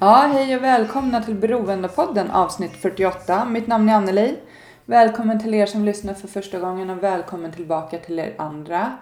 [0.00, 3.44] Ja, hej och välkomna till Beroendepodden avsnitt 48.
[3.44, 4.36] Mitt namn är Anneli.
[4.84, 8.92] Välkommen till er som lyssnar för första gången och välkommen tillbaka till er andra.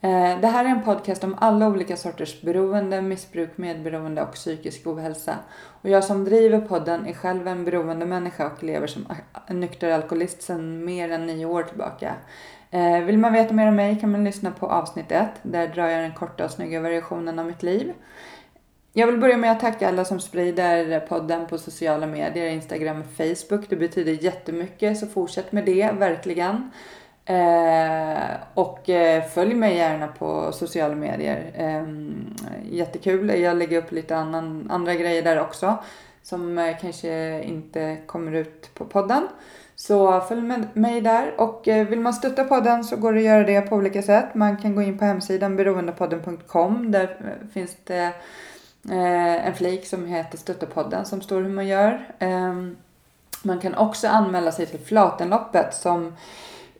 [0.00, 4.86] Eh, det här är en podcast om alla olika sorters beroende, missbruk, medberoende och psykisk
[4.86, 5.34] ohälsa.
[5.82, 9.06] Och jag som driver podden är själv en beroende människa och lever som
[9.48, 12.14] nykter alkoholist sedan mer än nio år tillbaka.
[12.70, 15.28] Eh, vill man veta mer om mig kan man lyssna på avsnitt 1.
[15.42, 17.92] Där drar jag den korta och snygga versionen av mitt liv.
[18.98, 23.06] Jag vill börja med att tacka alla som sprider podden på sociala medier, Instagram och
[23.16, 23.64] Facebook.
[23.68, 26.70] Det betyder jättemycket, så fortsätt med det, verkligen.
[27.24, 28.18] Eh,
[28.54, 31.52] och eh, följ mig gärna på sociala medier.
[31.54, 31.84] Eh,
[32.70, 33.40] jättekul.
[33.40, 35.78] Jag lägger upp lite annan, andra grejer där också.
[36.22, 39.28] Som eh, kanske inte kommer ut på podden.
[39.76, 41.40] Så följ med mig där.
[41.40, 44.34] Och eh, vill man stötta podden så går det att göra det på olika sätt.
[44.34, 46.92] Man kan gå in på hemsidan beroendepodden.com.
[46.92, 48.12] Där eh, finns det
[48.90, 52.14] Eh, en flik som heter Stöttepodden som står hur man gör.
[52.18, 52.76] Ehm,
[53.42, 56.16] man kan också anmäla sig till Flatenloppet som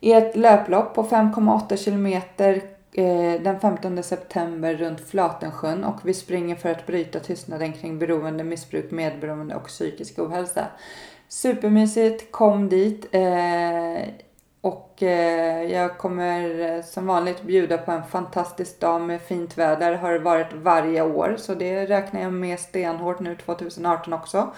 [0.01, 2.61] är ett löplopp på 5,8 kilometer
[2.93, 8.43] eh, den 15 september runt Flatensjön och vi springer för att bryta tystnaden kring beroende,
[8.43, 10.65] missbruk, medberoende och psykisk ohälsa.
[11.27, 13.05] Supermysigt, kom dit.
[13.11, 14.01] Eh,
[14.61, 19.95] och eh, jag kommer eh, som vanligt bjuda på en fantastisk dag med fint väder.
[19.95, 21.35] Har det varit varje år.
[21.37, 24.53] Så det räknar jag med stenhårt nu 2018 också.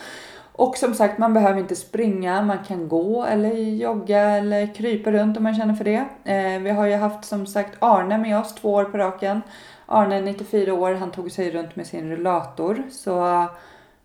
[0.54, 2.42] Och som sagt, man behöver inte springa.
[2.42, 6.06] Man kan gå eller jogga eller krypa runt om man känner för det.
[6.24, 9.42] Eh, vi har ju haft som sagt Arne med oss två år på raken.
[9.86, 10.94] Arne är 94 år.
[10.94, 12.84] Han tog sig runt med sin rullator.
[12.92, 13.46] Så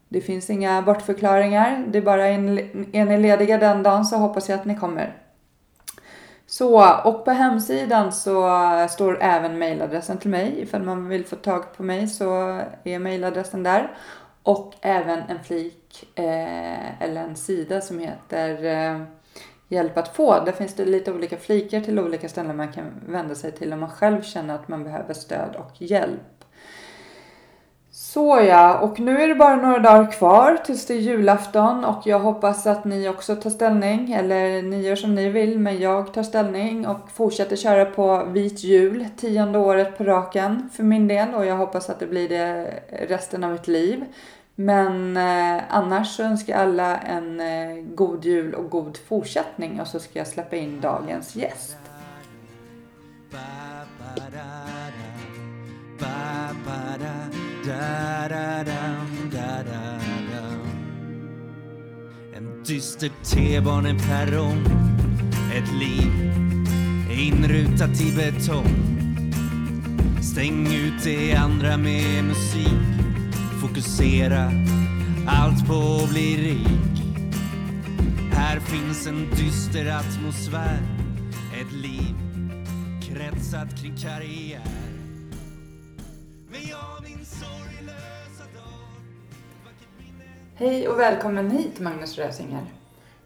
[0.08, 1.84] det finns inga bortförklaringar.
[1.88, 2.58] Det är bara en,
[2.92, 5.25] är ni lediga den dagen så hoppas jag att ni kommer.
[6.58, 8.50] Så, och på hemsidan så
[8.90, 10.60] står även mejladressen till mig.
[10.60, 13.96] Ifall man vill få tag på mig så är mejladressen där.
[14.42, 19.02] Och även en flik eh, eller en sida som heter eh,
[19.68, 20.44] Hjälp att få.
[20.44, 23.80] Där finns det lite olika flikar till olika ställen man kan vända sig till om
[23.80, 26.35] man själv känner att man behöver stöd och hjälp.
[28.16, 32.02] Så ja, och nu är det bara några dagar kvar tills det är julafton och
[32.04, 36.14] jag hoppas att ni också tar ställning, eller ni gör som ni vill, men jag
[36.14, 41.34] tar ställning och fortsätter köra på vit jul, tionde året på raken för min del
[41.34, 42.74] och jag hoppas att det blir det
[43.08, 44.04] resten av mitt liv.
[44.54, 49.86] Men eh, annars så önskar jag alla en eh, god jul och god fortsättning och
[49.86, 51.76] så ska jag släppa in dagens gäst.
[62.36, 64.66] En dyster T-baneperrong
[65.54, 66.12] Ett liv
[67.10, 68.98] inrutat i betong.
[70.22, 73.02] Stäng ut det andra med musik
[73.60, 74.52] Fokusera
[75.26, 77.02] allt på att bli rik.
[78.32, 80.80] Här finns en dyster atmosfär
[81.60, 82.14] Ett liv
[83.02, 84.75] kretsat kring karriär.
[90.58, 92.64] Hej och välkommen hit Magnus Rösinger.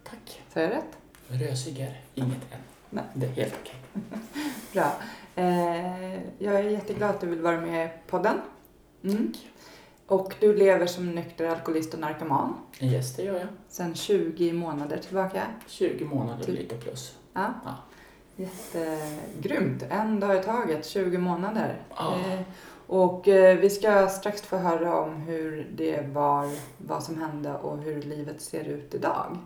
[0.03, 0.41] Tack.
[0.53, 0.97] Sa jag rätt?
[1.27, 2.59] Rösiger, inget än.
[2.89, 3.03] Nej.
[3.13, 3.75] Det är helt okej.
[4.73, 4.91] Bra.
[5.35, 8.41] Eh, jag är jätteglad att du vill vara med i podden.
[9.03, 9.33] Mm.
[10.07, 13.47] Och du lever som nykter alkoholist och narkoman Yes, det gör jag.
[13.69, 15.43] sedan 20 månader tillbaka.
[15.67, 16.55] 20 månader Typ.
[16.59, 17.15] lite plus.
[17.33, 17.53] Ja.
[17.65, 17.75] Ja.
[18.35, 19.83] Jättegrymt.
[19.89, 21.75] En dag i taget, 20 månader.
[21.97, 22.15] Ja.
[22.19, 22.39] Eh,
[22.91, 27.77] och eh, vi ska strax få höra om hur det var, vad som hände och
[27.77, 29.37] hur livet ser ut idag.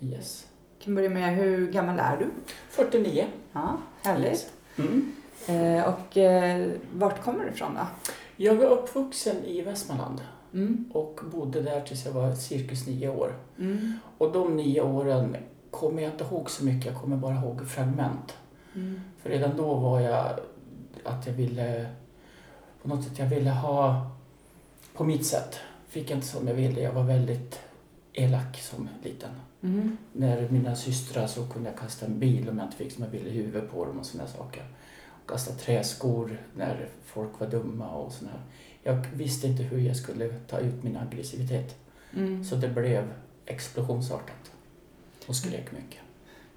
[0.00, 0.46] Yes.
[0.78, 2.30] Jag kan börja med, hur gammal är du?
[2.70, 3.24] 49.
[3.52, 4.30] Ja, härligt.
[4.30, 4.50] Yes.
[4.78, 5.12] Mm.
[5.46, 8.10] Eh, och eh, vart kommer du ifrån då?
[8.36, 10.20] Jag var uppvuxen i Västmanland
[10.54, 10.90] Mm.
[10.94, 13.34] och bodde där tills jag var cirkus nio år.
[13.58, 13.92] Mm.
[14.18, 15.36] Och de nio åren
[15.70, 18.36] kommer jag inte ihåg så mycket, jag kommer bara ihåg fragment.
[18.74, 19.00] Mm.
[19.22, 20.26] För redan då var jag
[21.04, 21.86] att jag ville,
[22.82, 24.10] på något sätt, jag ville ha
[24.94, 25.58] på mitt sätt.
[25.88, 27.60] Fick inte som jag ville, jag var väldigt
[28.12, 29.30] elak som liten.
[29.62, 29.96] Mm.
[30.12, 33.10] När mina systrar så kunde jag kasta en bil om jag inte fick som jag
[33.10, 34.62] ville i huvudet på dem och sådana saker.
[35.26, 38.40] kasta träskor när folk var dumma och sådär.
[38.82, 41.76] Jag visste inte hur jag skulle ta ut min aggressivitet.
[42.16, 42.44] Mm.
[42.44, 43.12] Så det blev
[43.46, 44.52] explosionsartat.
[45.26, 46.00] Och skrek mycket.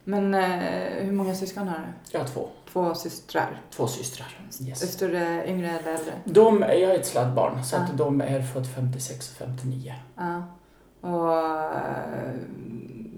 [0.08, 1.84] Men eh, hur många syskon har du?
[2.12, 2.48] Jag har två.
[2.74, 3.62] Två systrar.
[3.76, 4.40] Två systrar.
[4.68, 4.92] Yes.
[4.94, 6.14] större, yngre eller äldre?
[6.26, 7.94] De, jag är ett sladdbarn, så att Ah.
[7.94, 9.94] de är född 56 och 59.
[10.18, 10.44] Ja.
[11.02, 11.38] Och
[11.78, 12.34] eh,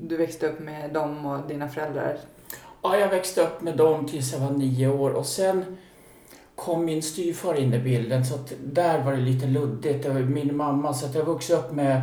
[0.02, 2.18] du växte upp med dem och dina föräldrar?
[2.84, 5.78] Ja, jag växte upp med dem tills jag var nio år och sen
[6.56, 10.04] kom min styvfar in i bilden så att där var det lite luddigt.
[10.04, 12.02] Det var min mamma så att jag vuxit upp med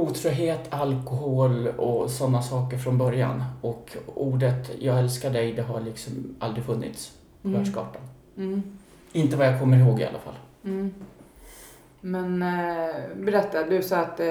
[0.00, 3.44] otrohet, alkohol och sådana saker från början.
[3.60, 7.12] Och ordet jag älskar dig, det har liksom aldrig funnits
[7.42, 7.60] på Mm.
[7.60, 8.02] världskartan.
[8.36, 8.62] Mm.
[9.12, 10.34] Inte vad jag kommer ihåg i alla fall.
[10.64, 10.94] Mm.
[12.00, 14.26] Men eh, berätta, du sa att eh,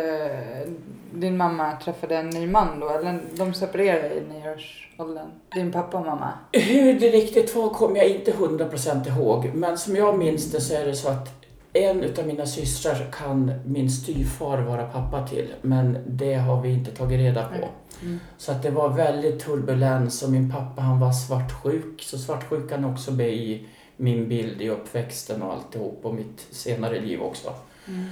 [1.14, 5.28] din mamma träffade en ny man då, eller de separerade i nioårsåldern?
[5.54, 6.34] Din pappa och mamma?
[6.52, 9.52] Hur det riktigt var kommer jag inte 100% ihåg.
[9.54, 13.54] Men som jag minns det så är det så att en utav mina systrar kan
[13.66, 15.54] min styvfar vara pappa till.
[15.62, 17.52] Men det har vi inte tagit reda på.
[17.52, 17.72] Nej.
[18.02, 18.20] Mm.
[18.38, 22.02] Så att det var väldigt turbulens och min pappa han var svartsjuk.
[22.02, 23.68] Så svartsjukan också med i
[23.98, 27.54] min bild i uppväxten och alltihop och mitt senare liv också.
[27.88, 28.06] Mm.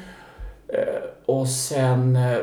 [0.68, 2.40] Eh, och sen eh,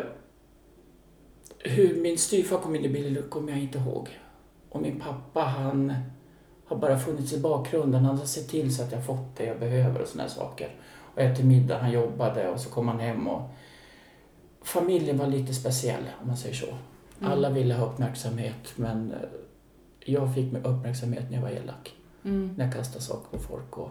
[1.58, 4.08] hur min styvfar kom in i bilden kommer jag inte ihåg.
[4.68, 5.94] Och min pappa han
[6.66, 8.04] har bara funnits i bakgrunden.
[8.04, 10.74] Han har sett till så att jag fått det jag behöver och såna här saker.
[11.14, 13.50] Och efter middag han jobbade och så kom han hem och
[14.62, 16.66] familjen var lite speciell om man säger så.
[17.20, 17.32] Mm.
[17.32, 19.28] Alla ville ha uppmärksamhet men eh,
[20.00, 21.94] jag fick uppmärksamhet när jag var elak.
[22.24, 22.54] Mm.
[22.56, 23.90] När jag kastade saker på folk och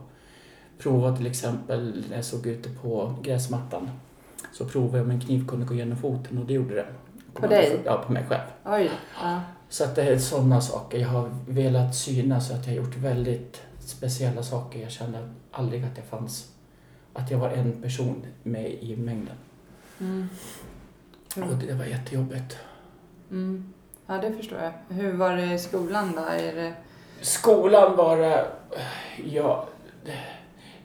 [0.78, 3.90] provade till exempel när jag såg ute på gräsmattan.
[4.54, 6.88] Så provade jag om en kniv kunde gå genom foten och det gjorde det.
[7.34, 7.80] På dig?
[7.86, 8.48] Ja, på mig själv.
[8.66, 8.90] Oj.
[9.22, 9.42] Ja.
[9.70, 10.98] Så att det är sådana saker.
[10.98, 14.80] Jag har velat synas så att jag har gjort väldigt speciella saker.
[14.80, 16.51] Jag kände aldrig att jag fanns.
[17.14, 19.36] Att jag var en person med i mängden.
[20.00, 20.28] Mm.
[21.36, 22.58] Och det var jättejobbigt.
[23.32, 23.74] Mm.
[24.08, 24.96] Ja, det förstår jag.
[24.96, 26.22] Hur var det i skolan då?
[26.22, 26.74] Är det...
[27.22, 28.48] Skolan var det...
[29.26, 29.68] Ja,
[30.06, 30.18] det,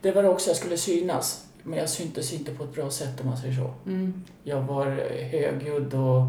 [0.00, 0.50] det var också.
[0.50, 1.46] Jag skulle synas.
[1.62, 3.70] Men jag syntes inte på ett bra sätt om man säger så.
[3.86, 4.24] Mm.
[4.42, 4.86] Jag var
[5.30, 6.22] högljudd och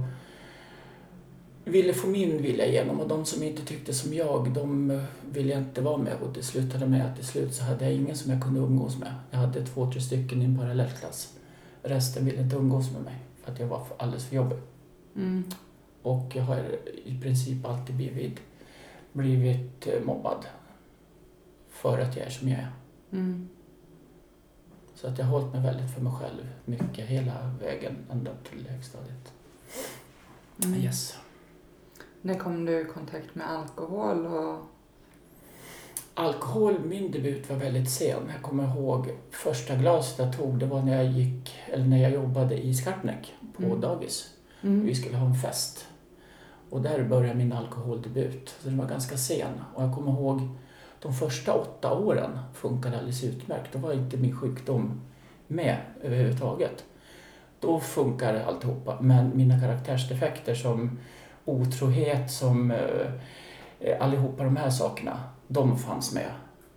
[1.67, 5.61] ville få min vilja igenom och de som inte tyckte som jag, de ville jag
[5.61, 8.31] inte vara med och det slutade med att till slut så hade jag ingen som
[8.31, 9.13] jag kunde umgås med.
[9.31, 11.33] Jag hade två, tre stycken i en parallellklass.
[11.83, 14.57] Resten ville inte umgås med mig för att jag var alldeles för jobbig.
[15.15, 15.43] Mm.
[16.01, 16.63] Och jag har
[17.05, 18.39] i princip alltid blivit,
[19.13, 20.45] blivit eh, mobbad
[21.69, 22.71] för att jag är som jag är.
[23.11, 23.49] Mm.
[24.95, 28.49] Så att jag har hållit mig väldigt för mig själv mycket hela vägen ända upp
[28.49, 29.33] till högstadiet.
[30.63, 30.79] Mm.
[30.79, 31.17] Yes.
[32.21, 34.57] När kom du i kontakt med alkohol och...
[36.13, 38.31] Alkohol, min debut var väldigt sen.
[38.33, 42.11] Jag kommer ihåg första glaset jag tog, det var när jag gick, eller när jag
[42.11, 43.81] jobbade i Skarpnäck på Mm.
[43.81, 44.33] dagis.
[44.61, 44.85] Mm.
[44.85, 45.87] Vi skulle ha en fest.
[46.69, 48.49] Och där började min alkoholdebut.
[48.59, 49.61] Så den var ganska sen.
[49.75, 50.41] Och jag kommer ihåg
[51.01, 53.73] de första åtta åren funkade alldeles utmärkt.
[53.73, 55.01] Då var inte min sjukdom
[55.47, 56.83] med överhuvudtaget.
[57.59, 58.97] Då funkar alltihopa.
[59.01, 60.99] Men mina karaktärsdefekter som
[61.47, 66.31] otrohet, som eh, allihopa de här sakerna, de fanns med.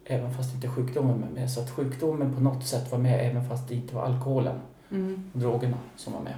[0.04, 1.50] Även fast inte sjukdomen var med.
[1.50, 4.60] Så att sjukdomen på något sätt var med även fast det inte var alkoholen
[4.92, 5.30] Mm.
[5.34, 6.34] och drogerna som var med.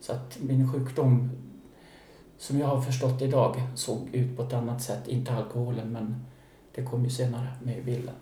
[0.00, 1.30] Så att min sjukdom,
[2.38, 5.08] som jag har förstått idag, såg ut på ett annat sätt.
[5.08, 6.24] Inte alkoholen, men
[6.74, 8.14] det kom ju senare med i bilden.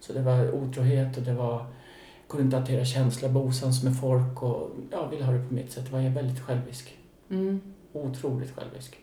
[0.00, 1.52] Så det var otrohet och det var...
[1.52, 5.72] Jag kunde inte hantera känslor, osams med folk och ja, ville ha det på mitt
[5.72, 5.92] sätt.
[5.92, 6.96] Var jag väldigt självisk.
[7.30, 7.60] Mm.
[7.92, 8.96] Otroligt självisk.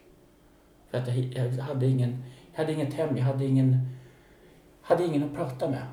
[0.91, 2.23] För att jag, jag hade ingen...
[2.51, 3.87] Jag hade inget hem, jag hade ingen...
[4.81, 5.83] Hade ingen att prata med.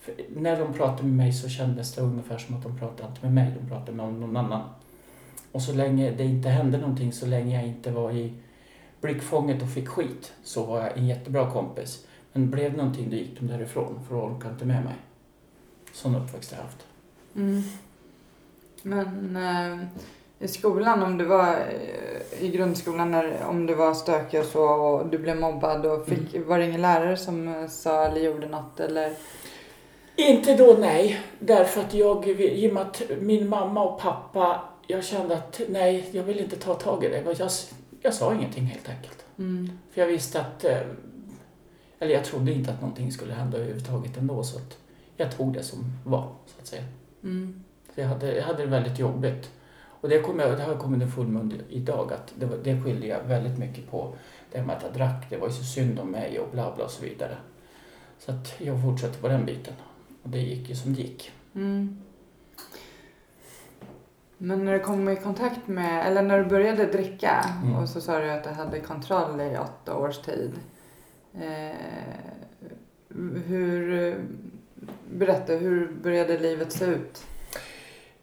[0.00, 3.22] För när de pratade med mig så kändes det ungefär som att de pratade inte
[3.22, 4.62] med mig, de pratade med någon annan.
[5.52, 8.32] Och så länge det inte hände någonting, så länge jag inte var i
[9.00, 12.06] blickfånget och fick skit, så var jag en jättebra kompis.
[12.32, 14.94] Men blev det någonting, då gick de därifrån, för de orkade inte med mig.
[15.92, 16.86] Sån uppväxt har jag haft.
[17.36, 17.62] Mm.
[18.82, 19.86] Men eh,
[20.38, 24.62] i skolan, om du var eh, i grundskolan, när, om du var stökig och så
[24.62, 28.46] och du blev mobbad och fick, var det ingen lärare som eh, sa eller gjorde
[28.46, 29.12] något eller?
[30.16, 31.20] Inte då, nej.
[31.38, 36.08] Därför att jag, i och med att min mamma och pappa, jag kände att nej,
[36.12, 37.34] jag vill inte ta tag i det.
[37.38, 37.50] Jag,
[38.02, 39.24] jag sa ingenting helt enkelt.
[39.38, 39.70] Mm.
[39.92, 40.78] För jag visste att, eh,
[41.98, 44.42] eller jag trodde inte att någonting skulle hända överhuvudtaget ändå.
[44.44, 44.78] Så att
[45.16, 46.84] jag tog det som var, så att säga.
[47.22, 47.64] Mm.
[47.94, 49.50] Så jag hade, jag hade det väldigt jobbigt.
[50.00, 53.06] Och det, kom jag, det har kommit underfund med idag, att det, var- det skilde
[53.06, 54.14] jag väldigt mycket på.
[54.52, 56.84] Det med att jag drack, det var ju så synd om mig och bla bla
[56.84, 57.36] och så vidare.
[58.18, 59.74] Så att jag fortsatte på den biten.
[60.22, 61.32] Och det gick ju som det gick.
[61.54, 61.98] Mm.
[64.38, 67.74] Men när du kom i kontakt med, eller när du började dricka Mm.
[67.76, 70.52] och så sa du att du hade kontroll i åtta års tid.
[71.34, 71.76] Eh,
[73.46, 74.16] hur,
[75.12, 77.26] berätta, hur började livet se ut?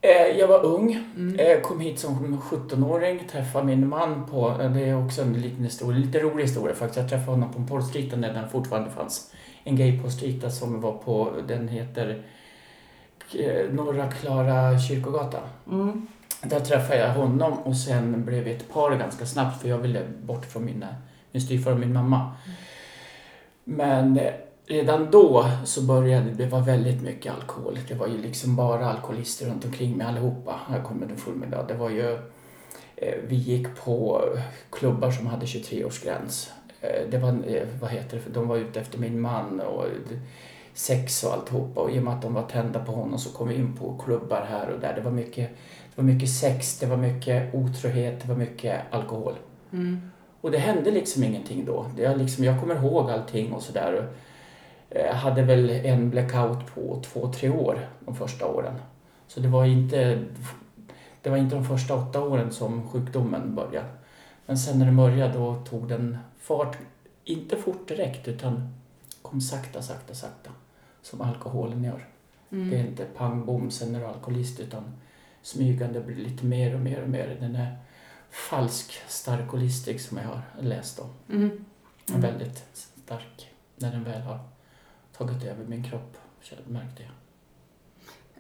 [0.03, 1.39] Eh, jag var ung, Mm.
[1.39, 5.63] eh, kom hit som 17-åring, träffade min man på, eh, det är också en liten
[5.63, 7.00] historia, lite rolig historia faktiskt.
[7.00, 9.33] Jag träffade honom på en porrstreet när den fortfarande fanns.
[9.63, 12.24] En gay porrstreet som var på, den heter
[13.72, 15.39] Norra Klara kyrkogata.
[15.72, 16.07] Mm.
[16.41, 20.01] Där träffade jag honom och sen blev vi ett par ganska snabbt för jag ville
[20.24, 20.88] bort från mina,
[21.31, 22.31] min styvfar och min mamma.
[23.63, 24.33] Men eh,
[24.65, 27.79] redan då så började det vara väldigt mycket alkohol.
[27.88, 30.60] Det var ju liksom bara alkoholister runt omkring mig allihopa.
[30.67, 31.65] Här kommer den fullmiddag.
[31.67, 32.13] Det var ju,
[32.96, 34.24] eh, vi gick på
[34.70, 36.51] klubbar som hade 23-årsgräns.
[36.82, 39.86] Eh, det var, eh, vad heter det, de var ute efter min man och
[40.74, 41.82] sex och alltihopa.
[41.82, 43.98] Och i och med att de var tända på honom så kom vi in på
[44.05, 44.93] klubbar här och där.
[44.96, 45.50] Det var mycket,
[45.96, 49.34] det var mycket sex, det var mycket otrohet, det var mycket alkohol.
[49.74, 50.12] Mm.
[50.41, 51.86] Och det hände liksom ingenting då.
[51.96, 54.08] Det liksom, jag kommer ihåg allting och sådär.
[54.96, 58.74] Jag hade väl en blackout på två, tre år de första åren.
[59.28, 60.24] Så det var inte,
[61.22, 63.88] det var inte de första åtta åren som sjukdomen började.
[64.46, 66.78] Men sen när det började då tog den fart,
[67.24, 68.74] inte fort direkt utan
[69.22, 70.52] kom sakta, sakta, sakta.
[71.02, 72.08] Som alkoholen gör.
[72.52, 72.70] Mm.
[72.70, 74.84] Det är inte pang bom sen är du alkoholist utan
[75.42, 77.38] smygande blir lite mer och mer och mer.
[77.40, 77.78] Den är
[78.30, 81.10] falsk starkolistik som jag har läst om.
[81.30, 81.66] Mm.
[82.10, 82.22] Mm.
[82.22, 84.40] Väldigt stark när den väl har
[85.27, 86.18] tagit över min kropp,
[86.68, 87.12] märkte jag.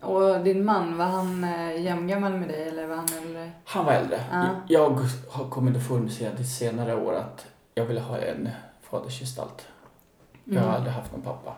[0.09, 3.51] Och din man, var han eh, jämngammal med dig eller var han äldre?
[3.65, 4.23] Han var äldre.
[4.31, 4.49] Ja.
[4.67, 4.99] Jag
[5.29, 8.49] har kommit underfund med senare år att jag ville ha en
[8.81, 9.67] fadersgestalt.
[10.43, 10.75] Jag har Mm.
[10.75, 11.55] aldrig haft någon pappa.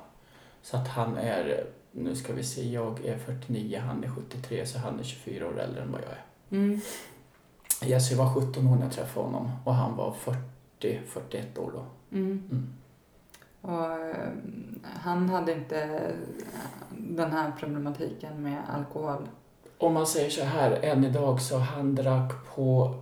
[0.61, 4.79] Så att han är, nu ska vi se, jag är 49, han är 73 så
[4.79, 6.23] han är 24 år äldre än vad jag är.
[6.49, 6.81] Mm.
[7.81, 11.85] Jesse var 17 år när jag träffade honom och han var 40, 41 år då.
[12.17, 12.43] Mm.
[12.51, 12.73] Mm.
[13.65, 14.29] Och eh,
[14.83, 16.15] han hade inte eh,
[16.89, 19.29] den här problematiken med alkohol.
[19.77, 22.95] Om man säger så här, än idag så han drack på,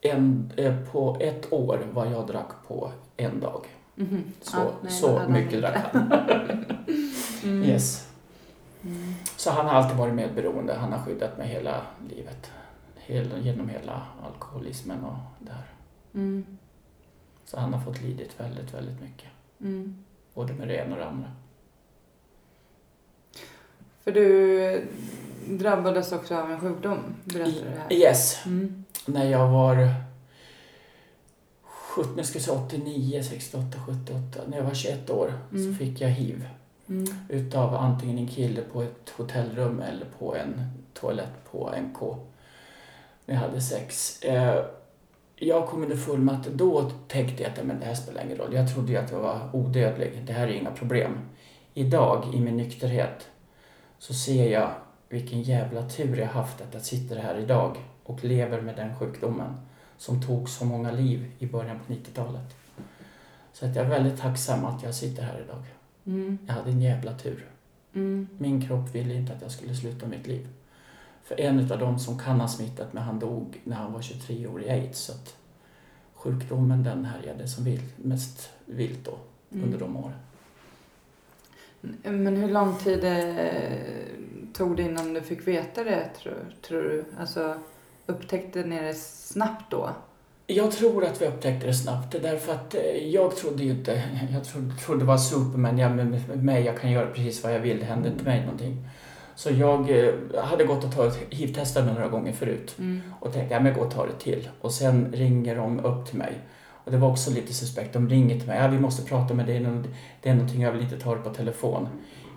[0.00, 3.66] en, eh, på ett år vad jag drack på en dag.
[3.94, 4.24] Mhm.
[4.40, 6.12] Så, Ja, nej, så mycket drack han.
[7.44, 7.62] Mm.
[7.62, 8.08] Yes.
[8.84, 9.14] Mm.
[9.36, 10.74] Så han har alltid varit medberoende.
[10.74, 12.50] Han har skyddat mig hela livet.
[12.96, 15.64] Hela, genom hela alkoholismen och det här.
[16.14, 16.44] Mm.
[17.50, 19.28] Så han har fått lidit väldigt, väldigt mycket.
[19.60, 20.04] Mm.
[20.34, 21.30] Både med det ena och det andra.
[24.04, 24.86] För du
[25.48, 27.92] drabbades också av en sjukdom, berättade du här.
[27.92, 28.46] Yes.
[28.46, 28.84] Mm.
[29.06, 29.94] När jag var
[31.62, 34.40] 17, jag säga 89, 68, 78.
[34.48, 35.72] När jag var 21 år Mm.
[35.72, 36.48] så fick jag hiv.
[36.88, 37.06] Mm.
[37.28, 42.00] Utav antingen en kille på ett hotellrum eller på en toalett på NK.
[43.26, 44.20] När jag hade sex.
[45.42, 48.54] Jag kom underfund med att då tänkte jag att men det här spelar ingen roll.
[48.54, 50.22] Jag trodde ju att jag var odödlig.
[50.26, 51.18] Det här är inga problem.
[51.74, 53.28] Idag, i min nykterhet,
[53.98, 54.70] så ser jag
[55.08, 59.54] vilken jävla tur jag haft att jag sitter här idag och lever med den sjukdomen
[59.96, 62.56] som tog så många liv i början på 90-talet.
[63.52, 65.64] Så att jag är väldigt tacksam att jag sitter här idag.
[66.06, 66.38] Mm.
[66.46, 67.46] Jag hade en jävla tur.
[67.94, 68.28] Mm.
[68.38, 70.48] Min kropp ville inte att jag skulle sluta mitt liv.
[71.30, 74.46] För en av dem som kan ha smittat mig, han dog när han var 23
[74.46, 74.98] år i aids.
[74.98, 75.36] Så att
[76.14, 79.18] sjukdomen den härjade som vild, mest vilt då,
[79.52, 79.64] Mm.
[79.64, 80.14] under de åren.
[82.02, 87.04] Men hur lång tid eh, tog det innan du fick veta det, tror, tror du?
[87.18, 87.54] Alltså,
[88.06, 89.90] upptäckte ni det snabbt då?
[90.46, 92.12] Jag tror att vi upptäckte det snabbt.
[92.22, 94.02] Därför att eh, jag trodde ju inte...
[94.32, 95.78] Jag trodde, trodde det var Superman.
[95.78, 97.78] Ja, med mig, jag kan göra precis vad jag vill.
[97.78, 98.76] Det hände inte mig någonting.
[99.40, 102.74] Så jag eh, hade gått och tagit hiv-testat mig några gånger förut.
[102.78, 103.02] Mm.
[103.20, 104.48] Och tänkte, ja men gå och ta det till.
[104.60, 106.38] Och sen ringer de upp till mig.
[106.84, 107.92] Och det var också lite suspekt.
[107.92, 108.58] De ringer till mig.
[108.58, 109.66] Ja, vi måste prata med dig.
[110.20, 111.88] Det är någonting jag vill inte ta det på telefon.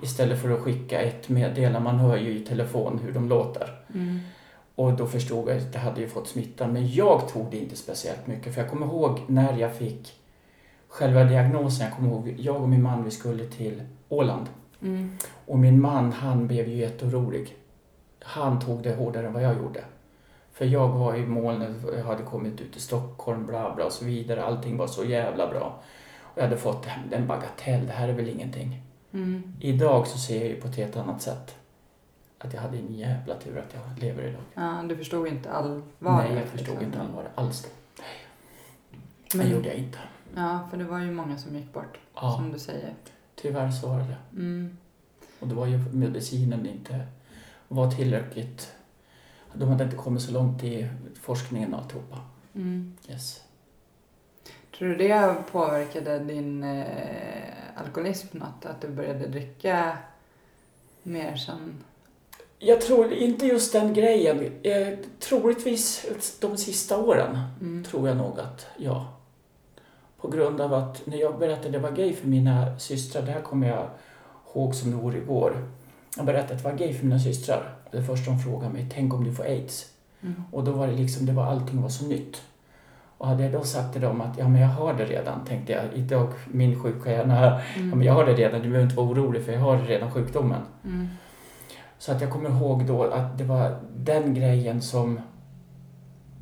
[0.03, 1.79] Istället för att skicka ett meddelande.
[1.79, 3.69] Man hör ju i telefon hur de låter.
[3.93, 4.19] Mm.
[4.75, 6.73] Och då förstod jag att jag hade ju fått smittan.
[6.73, 8.53] Men jag tog det inte speciellt mycket.
[8.53, 10.13] För jag kommer ihåg när jag fick
[10.87, 11.85] själva diagnosen.
[11.85, 14.47] Jag kommer ihåg, jag och min man vi skulle till Åland.
[14.83, 15.17] Mm.
[15.45, 17.57] Och min man han blev ju jätteorolig.
[18.19, 19.83] Han tog det hårdare än vad jag gjorde.
[20.53, 24.05] För jag var i molnet, jag hade kommit ut i Stockholm, bla bla och så
[24.05, 24.43] vidare.
[24.43, 25.81] Allting var så jävla bra.
[26.21, 28.81] Och jag hade fått en bagatell, det här är väl ingenting.
[29.13, 29.53] Mm.
[29.59, 31.55] Idag så ser jag ju på ett helt annat sätt.
[32.37, 34.41] Att jag hade en jävla tur att jag lever idag.
[34.53, 35.83] Ja, du förstod inte allvaret?
[35.99, 36.85] Nej, jag förstod liksom.
[36.85, 37.69] inte allvaret alls då.
[39.37, 39.97] Men, Det gjorde jag inte.
[40.35, 42.93] Ja, för det var ju många som gick bort, Ja, som du säger.
[43.43, 44.39] Tyvärr så var det det.
[44.41, 44.77] Mm.
[45.39, 47.07] Och det var ju medicinen inte
[47.67, 48.71] var tillräckligt...
[49.53, 50.89] De hade inte kommit så långt i
[51.21, 52.17] forskningen och alltihopa.
[52.55, 52.97] Mm.
[53.09, 53.43] Yes.
[54.77, 56.85] Tror du det påverkade din eh,
[57.75, 58.65] alkoholism något?
[58.65, 59.97] Att du började dricka
[61.03, 61.83] mer sen?
[62.59, 64.51] Jag tror inte just den grejen.
[64.63, 66.05] Eh, troligtvis
[66.41, 67.83] de sista åren Mm.
[67.83, 69.13] tror jag nog att ja.
[70.23, 73.31] På grund av att när jag berättade att jag var gay för mina systrar, det
[73.31, 73.87] här kommer jag
[74.55, 75.67] ihåg som det vore igår.
[76.17, 77.75] Jag berättade att jag var gay för mina systrar.
[77.91, 79.85] Det första de frågade mig, tänk om du får aids?
[80.21, 80.43] Mm.
[80.51, 82.41] Och då var det liksom, det var, allting var så nytt.
[83.17, 85.73] Och hade jag då sagt till dem att ja men jag har det redan, tänkte
[85.73, 85.83] jag.
[85.93, 87.63] Idag, min sjuka hjärna här.
[87.75, 90.11] Ja men jag har det redan, du behöver inte vara orolig för jag har redan
[90.11, 90.61] sjukdomen.
[90.83, 91.07] Mm.
[91.97, 95.19] Så att jag kommer ihåg då att det var den grejen som...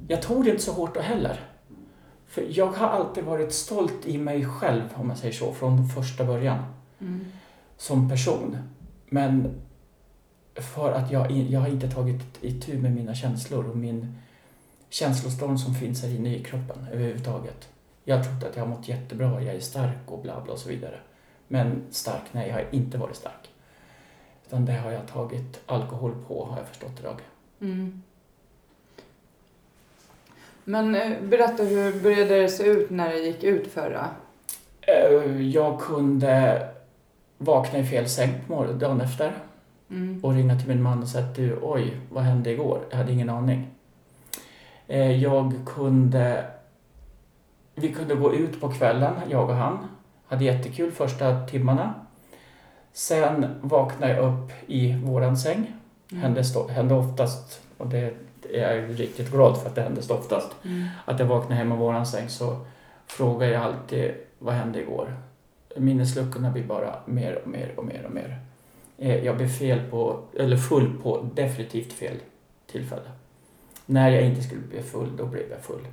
[0.08, 1.51] Jag tog det inte så hårt då heller.
[2.32, 6.26] För jag har alltid varit stolt i mig själv, om man säger så, från första
[6.26, 6.64] början.
[7.00, 7.26] Mm.
[7.78, 8.58] Som person.
[9.10, 9.62] Men
[10.56, 14.18] för att jag, jag har inte tagit itu med mina känslor och min
[14.90, 17.70] känslostorm som finns här inne i kroppen överhuvudtaget.
[18.04, 20.60] Jag har trott att jag har mått jättebra, jag är stark och bla bla och
[20.60, 21.00] så vidare.
[21.48, 23.50] Men stark, nej jag har inte varit stark.
[24.48, 27.22] Utan det har jag tagit alkohol på, har jag förstått idag.
[27.62, 28.02] Mm.
[30.72, 34.08] Men eh, berätta, hur började det se ut när det gick ut förra?
[34.82, 36.68] Eh, Jag kunde
[37.38, 39.32] vakna i fel säng på morgonen dagen efter
[39.90, 40.20] Mm.
[40.24, 42.80] och ringa till min man och säga att du, oj, vad hände igår?
[42.90, 43.68] Jag hade ingen aning.
[44.88, 46.46] Eh, Jag kunde...
[47.76, 49.78] Vi kunde gå ut på kvällen, jag och han.
[50.28, 51.94] Hade jättekul första timmarna.
[52.94, 55.74] Sen vaknade jag upp i våran säng.
[56.12, 56.24] Mm.
[56.24, 58.14] Hände, hände oftast, och det
[58.54, 60.88] är jag riktigt glad för att det hände oftast, Mm.
[61.06, 62.66] att jag vaknade hemma i våran säng så
[63.08, 65.16] frågar jag alltid vad hände igår?
[65.78, 68.40] Minnesluckorna blir bara mer och mer och mer och mer.
[68.98, 72.18] Eh, Jag blev fel på, eller full på definitivt fel
[72.72, 73.12] tillfälle.
[73.86, 75.88] När jag inte skulle bli full, då blev jag full.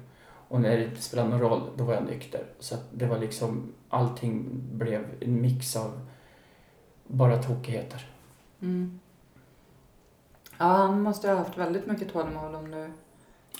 [0.49, 2.41] Och när det inte spelade någon roll, då var jag nykter.
[2.59, 6.01] Så det var liksom, allting blev en mix av
[7.07, 8.07] bara tokigheter.
[8.63, 9.01] Mm.
[10.59, 12.91] Ja, han måste ha haft väldigt mycket tålamod om du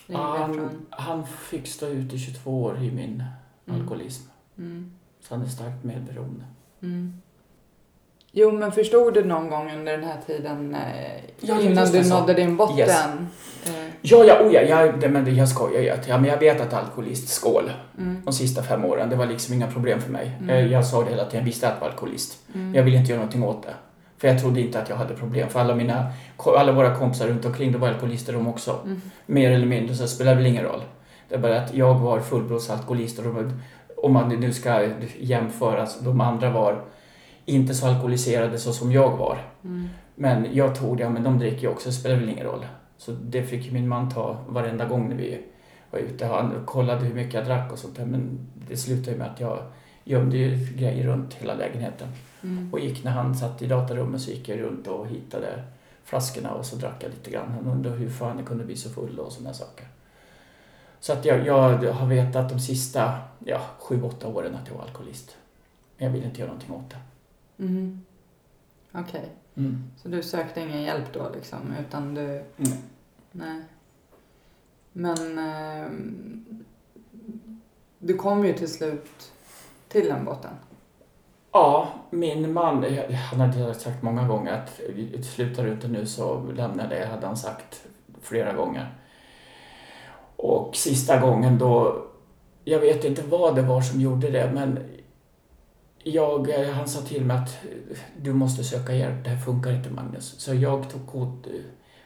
[0.07, 0.85] ringde Han, från...
[0.89, 3.23] han fick stå ut i 22 år i min
[3.67, 3.81] Mm.
[3.81, 4.23] alkoholism.
[4.57, 4.91] Mm.
[5.21, 6.43] Så han är starkt medberoende.
[6.81, 7.13] Mm.
[8.31, 12.33] Jo, men förstod du någon gång under den här tiden eh, Ja, innan du nådde
[12.33, 12.77] din botten?
[12.77, 13.05] Yes.
[13.65, 15.87] Eh, Ja, ja, oh ja, ja det, men det, jag skojar ju.
[16.07, 17.71] Ja, men jag vet att alkoholist, skål.
[17.97, 18.21] mm.
[18.25, 20.31] De sista fem åren, det var liksom inga problem för mig.
[20.39, 20.49] Mm.
[20.49, 22.37] Eh, Jag sa det hela tiden, jag visste att jag var alkoholist.
[22.53, 22.75] Mm.
[22.75, 23.73] Jag ville inte göra någonting åt det.
[24.19, 25.49] För jag trodde inte att jag hade problem.
[25.49, 28.79] För alla mina, alla våra kompisar runt omkring, de var alkoholister de också.
[28.85, 29.01] Mm.
[29.25, 30.81] Mer eller mindre, så det spelar väl ingen roll.
[31.29, 33.61] Det är bara att jag var fullblodsalkoholist och de,
[33.97, 34.87] om man nu ska
[35.19, 36.81] jämföra, så de andra var
[37.45, 39.37] inte så alkoholiserade så som jag var.
[39.63, 39.89] Mm.
[40.15, 42.65] Men jag tog det, ja, men de dricker ju också, det spelar väl ingen roll.
[42.97, 45.41] Så det fick min man ta varenda gång när vi
[45.91, 46.25] var ute.
[46.25, 49.59] Han kollade hur mycket jag drack och sånt där, men det slutade med att jag
[50.03, 52.07] gömde ju grejer runt hela lägenheten.
[52.43, 52.73] Mm.
[52.73, 55.63] Och gick när han satt i datarummet så gick jag runt och hittade
[56.03, 57.51] flaskorna och så drack jag lite grann.
[57.51, 59.87] Han undrade hur fan jag kunde bli så full och sådana saker.
[60.99, 64.83] Så att jag, jag har vetat de sista ja, sju, åtta åren att jag var
[64.83, 65.37] alkoholist.
[65.97, 66.99] Men jag ville inte göra någonting åt det.
[67.63, 68.01] Mm.
[68.91, 69.83] Okej, Mm.
[69.97, 72.21] så du sökte ingen hjälp då liksom, utan du...
[72.21, 72.77] Mm.
[73.31, 73.61] Nej.
[74.93, 76.45] Men ehm,
[77.99, 79.31] du kom ju till slut
[79.89, 80.51] till den botten.
[81.51, 82.85] Ja, min man,
[83.31, 84.79] han hade sagt många gånger att
[85.25, 87.87] slutar du inte nu så lämnar jag det, hade han sagt
[88.21, 88.95] flera gånger.
[90.35, 92.05] Och sista gången då,
[92.63, 94.79] jag vet inte vad det var som gjorde det, men
[96.03, 97.57] jag, han sa till mig att
[98.17, 100.39] du måste söka hjälp, det här funkar inte Magnus.
[100.39, 101.47] Så jag tog kod,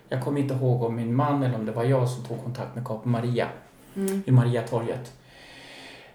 [0.09, 2.75] jag kommer inte ihåg om min man eller om det var jag som tog kontakt
[2.75, 3.47] med Kap Maria
[3.95, 4.23] Mm.
[4.25, 5.13] i Mariatorget.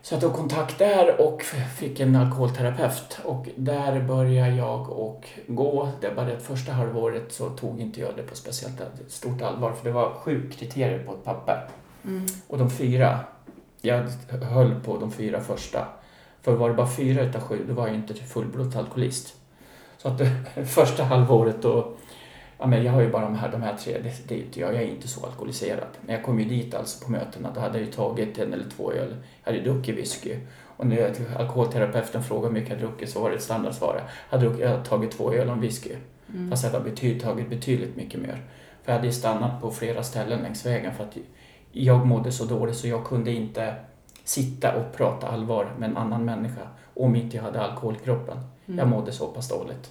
[0.09, 1.43] Så jag tog kontakt där och
[1.77, 5.89] fick en alkoholterapeut och där började jag och gå.
[6.01, 9.85] Det var det första halvåret så tog inte jag det på speciellt stort allvar för
[9.85, 11.69] det var sju kriterier på ett papper.
[12.05, 12.27] Mm.
[12.47, 13.21] Och de fyra,
[13.81, 14.05] jag
[14.43, 15.89] höll på de fyra första.
[16.43, 19.35] För var det bara fyra utav sju, då var jag inte fullblodsalkoholist.
[19.99, 20.31] Så att det
[20.67, 21.93] första halvåret då,
[22.59, 24.83] ja men jag har ju bara de här, de här tre, det, det jag, jag
[24.83, 25.89] är inte så alkoholiserad.
[26.07, 28.71] Men jag kom ju dit alltså på mötena, då hade jag ju tagit en eller
[28.71, 30.37] två öl, jag hade druckit whisky.
[30.79, 34.03] Och när alkoholterapeuten frågade hur mycket jag druckit så var det ett standardsvar.
[34.31, 35.95] Jag hade jag tagit två öl om whisky.
[36.35, 36.51] Mm.
[36.51, 38.43] Fast jag hade betyd, tagit betydligt mycket mer.
[38.83, 41.17] För jag hade ju stannat på flera ställen längs vägen för att
[41.73, 43.75] jag mådde så dåligt så jag kunde inte
[44.25, 46.63] sitta och prata allvar med en annan människa
[46.95, 48.39] om inte jag hade alkohol i kroppen.
[48.67, 48.79] Mm.
[48.79, 49.91] Jag mådde så pass dåligt.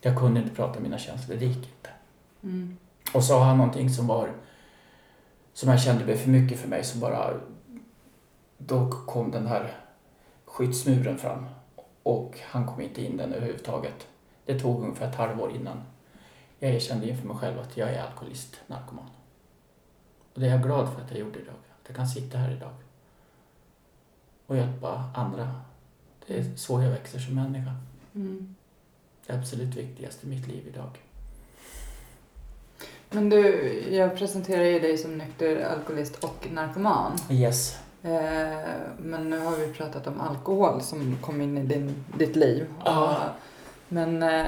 [0.00, 1.90] Jag kunde inte prata om mina känslor, det gick inte.
[2.42, 2.76] Mm.
[3.14, 4.32] Och så har han någonting som var
[5.52, 7.34] som jag kände blev för mycket för mig som bara
[8.58, 9.76] då kom den här
[10.44, 11.46] skyddsmuren fram
[12.02, 14.06] och han kom inte in den överhuvudtaget.
[14.44, 15.82] Det tog ungefär ett halvår innan
[16.58, 19.10] jag erkände inför mig själv att jag är alkoholist, narkoman.
[20.34, 21.54] Och det är jag glad för att jag gjorde idag.
[21.54, 22.72] Att jag kan sitta här idag
[24.46, 25.60] och hjälpa andra.
[26.26, 27.74] Det är så jag växer som människa.
[28.14, 28.54] Mm.
[29.28, 30.90] Det absolut viktigaste i mitt liv idag.
[33.10, 37.12] Men du, jag presenterar ju dig som nykter alkoholist och narkoman.
[37.30, 37.78] Yes.
[38.02, 38.10] Eh,
[38.98, 42.66] men nu har vi pratat om alkohol som kom in i din, ditt liv.
[42.84, 43.08] Ja.
[43.08, 43.34] Och,
[43.88, 44.46] men eh,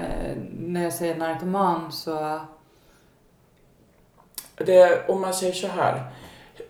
[0.58, 2.40] när jag säger narkoman så...
[4.56, 6.02] Det, om man säger så här.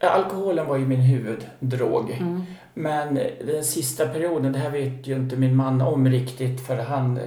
[0.00, 2.10] Alkoholen var ju min huvuddrog.
[2.10, 2.44] Mm.
[2.74, 3.14] Men
[3.46, 7.20] den sista perioden, det här vet ju inte min man om riktigt för han,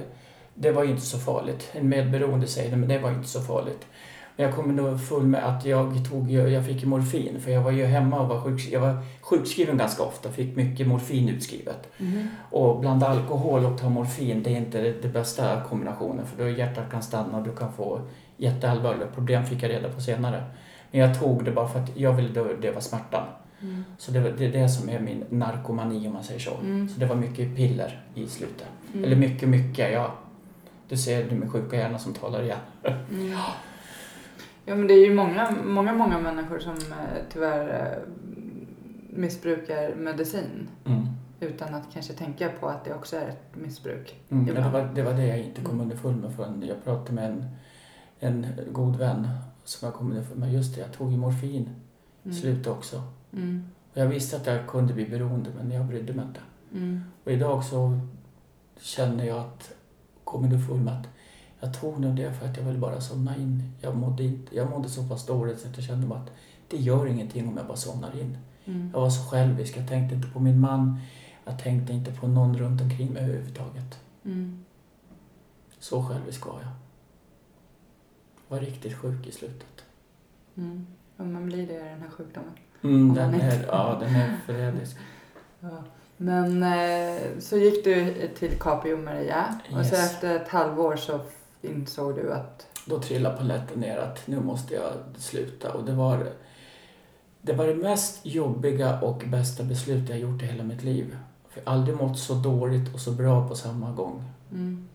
[0.54, 1.70] det var inte så farligt.
[1.72, 3.86] En medberoende säger det, men det var inte så farligt.
[4.36, 7.84] Jag kommer nog full med att jag tog, jag fick morfin för jag var ju
[7.84, 11.88] hemma och var, sjuk, jag var sjukskriven ganska ofta, fick mycket morfin utskrivet.
[11.98, 12.28] Mm.
[12.50, 16.90] Och blanda alkohol och ta morfin, det är inte det bästa kombinationen för då hjärtat
[16.90, 18.00] kan stanna och du kan få
[18.36, 20.44] jätteallvarliga problem, fick jag reda på senare.
[20.90, 23.24] Men jag tog det bara för att jag ville dö- döva smärtan.
[23.62, 23.84] Mm.
[23.98, 26.54] Så det, det är det som är min narkomani om man säger så.
[26.62, 26.88] Mm.
[26.88, 28.66] Så det var mycket piller i slutet.
[28.92, 29.04] Mm.
[29.04, 30.14] Eller mycket, mycket, ja.
[30.94, 32.58] Du ser, du min sjuka hjärna som talar igen.
[33.10, 33.32] Mm.
[34.64, 37.98] Ja men det är ju många, många, många människor som eh, tyvärr eh,
[39.10, 40.68] missbrukar medicin.
[40.84, 41.06] Mm.
[41.40, 44.14] Utan att kanske tänka på att det också är ett missbruk.
[44.30, 44.46] Mm.
[44.48, 45.80] Ja, det, var, det var det jag inte kom Mm.
[45.86, 47.46] underfund med förrän jag pratade med en,
[48.20, 49.28] en god vän
[49.64, 50.52] som jag kom underfund med.
[50.52, 51.62] Just det, jag tog ju morfin
[52.22, 52.36] i Mm.
[52.36, 53.02] slutet också.
[53.32, 53.64] Mm.
[53.92, 56.40] Och jag visste att jag kunde bli beroende men jag brydde mig inte.
[56.72, 57.00] Mm.
[57.24, 58.00] Och idag så
[58.80, 59.74] känner jag att,
[60.42, 61.06] du full med att
[61.60, 63.72] jag tog nog det för att jag ville bara somna in.
[63.80, 66.30] Jag mådde, inte, jag mådde så pass dåligt så att jag kände att
[66.68, 68.38] det gör ingenting om jag bara somnar in.
[68.64, 68.90] Mm.
[68.92, 69.76] Jag var så självisk.
[69.76, 71.00] Jag tänkte inte på min man.
[71.44, 73.98] Jag tänkte inte på någon runt omkring mig överhuvudtaget.
[74.24, 74.64] Mm.
[75.78, 76.70] Så självisk var jag.
[78.48, 79.84] Jag var riktigt sjuk i slutet.
[80.56, 80.86] Mm.
[81.16, 82.50] Och man blir det i den här sjukdomen.
[82.82, 84.96] Mm, den, är, inte- ja, den är förrädisk.
[85.60, 85.84] Ja.
[86.16, 89.44] Men eh, så gick du till Capio Maria
[89.78, 90.12] och så Yes.
[90.12, 91.20] efter ett halvår så
[91.62, 95.72] insåg du att Då trillade paletten ner att nu måste jag sluta.
[95.72, 96.26] Och det var,
[97.42, 101.16] det var det mest jobbiga och bästa beslut jag gjort i hela mitt liv.
[101.48, 104.22] För jag har aldrig mått så dåligt och så bra på samma gång.
[104.52, 104.88] mm,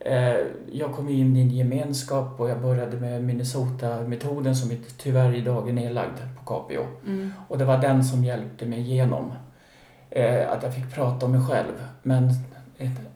[0.00, 0.36] Eh,
[0.72, 5.72] Jag kom in i en gemenskap och jag började med Minnesota-metoden som tyvärr idag är
[5.72, 6.86] nedlagd på Capio.
[7.06, 9.32] mm, Och det var den som hjälpte mig igenom.
[10.10, 11.72] Eh, att jag fick prata om mig själv.
[12.02, 12.30] Men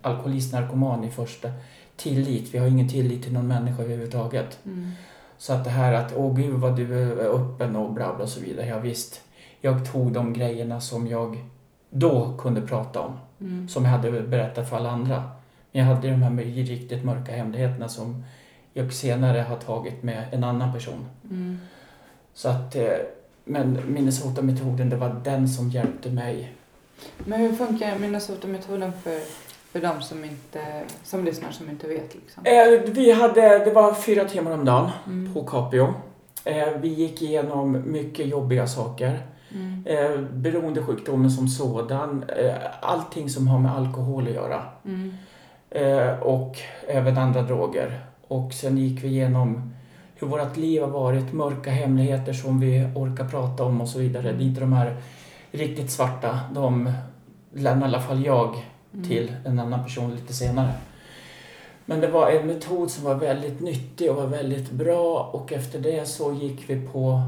[0.02, 1.48] alkoholist, narkoman i första
[1.96, 2.54] tillit.
[2.54, 4.58] Vi har ingen tillit till någon människa överhuvudtaget.
[4.64, 4.90] mm,
[5.38, 8.28] Så att det här att åh gud vad du är öppen och bla bla och
[8.28, 8.66] så vidare.
[8.66, 9.20] Ja, visst,
[9.60, 11.44] jag tog de grejerna som jag
[11.90, 13.12] då kunde prata om.
[13.40, 15.22] mm, Som jag hade berättat för alla andra.
[15.72, 16.30] Men jag hade de här
[16.64, 18.24] riktigt mörka hemligheterna som
[18.72, 21.06] jag senare har tagit med en annan person.
[21.30, 21.58] mm,
[22.34, 22.88] Så att, eh,
[23.44, 26.52] men Minnesota-metoden, det var den som hjälpte mig.
[27.24, 29.18] Men hur funkar Minnesota-metoden för,
[29.72, 30.60] för de som, inte,
[31.04, 32.14] som lyssnar som inte vet?
[32.14, 32.42] Liksom?
[32.46, 35.94] Eh, vi hade, det var fyra timmar om dagen Mm, på Capio.
[36.44, 39.18] Eh, vi gick igenom mycket jobbiga saker.
[39.54, 44.62] mm, Eh, beroendesjukdomen som sådan, eh, allting som har med alkohol att göra.
[44.84, 45.12] mm,
[45.74, 46.56] Eh, och
[46.88, 48.00] även andra droger.
[48.28, 49.72] Och sen gick vi igenom
[50.14, 54.22] hur vårt liv har varit, mörka hemligheter som vi orkar prata om och så vidare.
[54.32, 54.96] Det är inte de här
[55.52, 56.92] riktigt svarta, de
[57.54, 59.08] lämnar i alla fall jag mm.
[59.08, 60.72] till en annan person lite senare.
[61.84, 65.78] Men det var en metod som var väldigt nyttig och var väldigt bra och efter
[65.78, 67.22] det så gick vi på,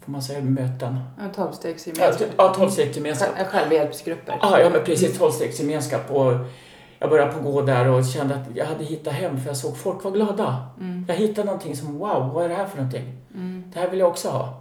[0.00, 0.98] får man säga möten?
[1.18, 2.28] Ja, tolvstegsgemenskap.
[2.36, 3.28] Ja, tolvstegsgemenskap.
[3.36, 4.38] Själv- Självhjälpsgrupper.
[4.42, 6.32] Ja, ja men precis, tolvstegsgemenskap och
[6.98, 9.76] jag började på gå där och kände att jag hade hittat hem för jag såg
[9.76, 10.66] folk var glada.
[10.80, 13.16] Mm, Jag hittade någonting som wow, vad är det här för någonting?
[13.34, 14.59] mm, Det här vill jag också ha.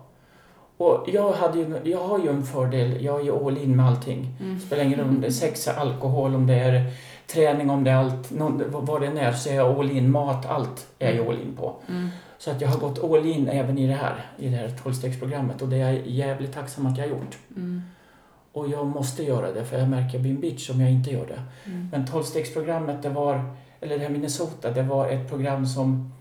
[0.80, 3.86] Och jag, hade ju, jag har ju en fördel, jag är ju all in med
[3.86, 4.28] allting.
[4.40, 6.92] mm, spelar ingen roll om det är sex, alkohol, om det är
[7.28, 10.12] träning, om det är allt, någon, vad det än är, så är jag all in.
[10.12, 11.76] Mat, allt är jag all in på.
[11.90, 14.70] mm, Så att jag har gått all in även i det här, i det här
[14.84, 17.38] tolvstegsprogrammet och det är jag jävligt tacksam att jag har gjort.
[17.56, 17.82] mm,
[18.54, 20.92] Och jag måste göra det för jag märker att jag blir en bitch om jag
[20.92, 21.42] inte gör det.
[21.72, 23.44] mm, Men tolvstegsprogrammet, det var,
[23.82, 26.12] eller det här Minnesota, det var ett program som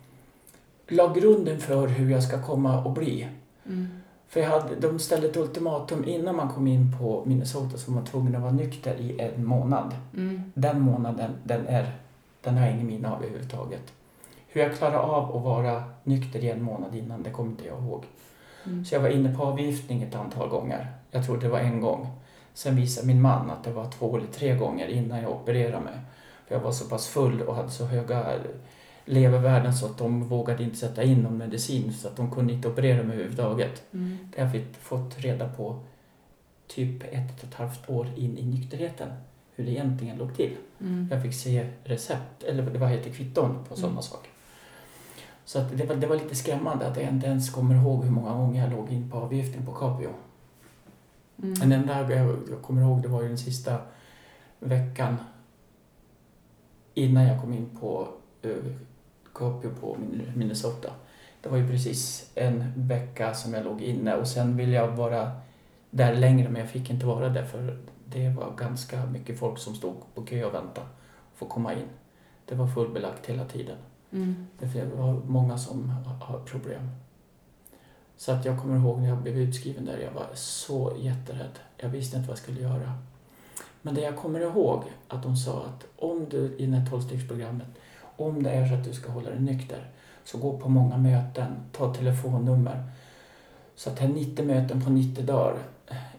[0.88, 3.28] la grunden för hur jag ska komma och bli.
[3.66, 3.88] mm,
[4.28, 7.94] För jag hade, de ställde ett ultimatum innan man kom in på Minnesota så var
[7.94, 9.94] man tvungen att vara nykter i en månad.
[10.16, 10.52] Mm.
[10.54, 11.92] Den månaden, den, är,
[12.40, 13.92] den har jag ingen minne av överhuvudtaget.
[14.46, 17.78] Hur jag klarade av att vara nykter i en månad innan, det kommer inte jag
[17.78, 18.04] ihåg.
[18.66, 18.84] Mm.
[18.84, 20.92] Så jag var inne på avgiftning ett antal gånger.
[21.10, 22.06] Jag tror det var en gång.
[22.54, 25.94] Sen visade min man att det var två eller tre gånger innan jag opererade mig.
[26.46, 28.24] För jag var så pass full och hade så höga
[29.08, 32.68] levervärden så att de vågade inte sätta in någon medicin så att de kunde inte
[32.68, 33.82] operera mig överhuvudtaget.
[33.92, 34.18] Mm.
[34.36, 35.80] Det har fick- fått reda på
[36.66, 39.08] typ ett och ett halvt år in i nykterheten.
[39.54, 40.56] Hur det egentligen låg till.
[40.80, 41.08] Mm.
[41.10, 44.02] Jag fick se recept, eller vad heter kvitton på sådana Mm.
[44.02, 44.30] saker.
[45.44, 48.10] Så att det, var, det var lite skrämmande att jag inte ens kommer ihåg hur
[48.10, 50.10] många gånger jag låg in på avgiftning på Capio.
[51.42, 51.54] Mm.
[51.54, 53.78] Den där jag, jag kommer ihåg, det var ju den sista
[54.60, 55.16] veckan
[56.94, 58.08] innan jag kom in på
[58.44, 58.74] uh,
[59.38, 60.90] Capio på Min- Minnesota.
[61.40, 65.32] Det var ju precis en vecka som jag låg inne och sen ville jag vara
[65.90, 69.74] där längre men jag fick inte vara där för det var ganska mycket folk som
[69.74, 70.86] stod på kö och väntade
[71.34, 71.88] för att komma in.
[72.46, 73.76] Det var fullbelagt hela tiden.
[74.12, 74.46] Mm.
[74.58, 75.88] Det var många som
[76.22, 76.90] har problem.
[78.16, 81.58] Så att jag kommer ihåg när jag blev utskriven där, jag var så jätterädd.
[81.76, 82.92] Jag visste inte vad jag skulle göra.
[83.82, 87.68] Men det jag kommer ihåg att de sa att om du i det här tolvstegsprogrammet,
[88.20, 89.78] om det är så att du ska hålla dig nykter,
[90.24, 92.82] så gå på många möten, ta telefonnummer.
[93.76, 95.56] Så att det är 90 möten på 90 dagar.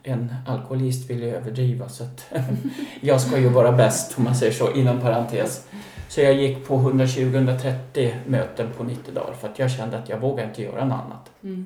[0.04, 2.26] En alkoholist vill ju överdriva så att
[3.02, 5.68] jag ska ju vara bäst om man säger så, inom parentes.
[6.08, 10.20] Så jag gick på 120-130 möten på 90 dagar för att jag kände att jag
[10.20, 11.32] vågade inte göra något annat.
[11.44, 11.66] Mm.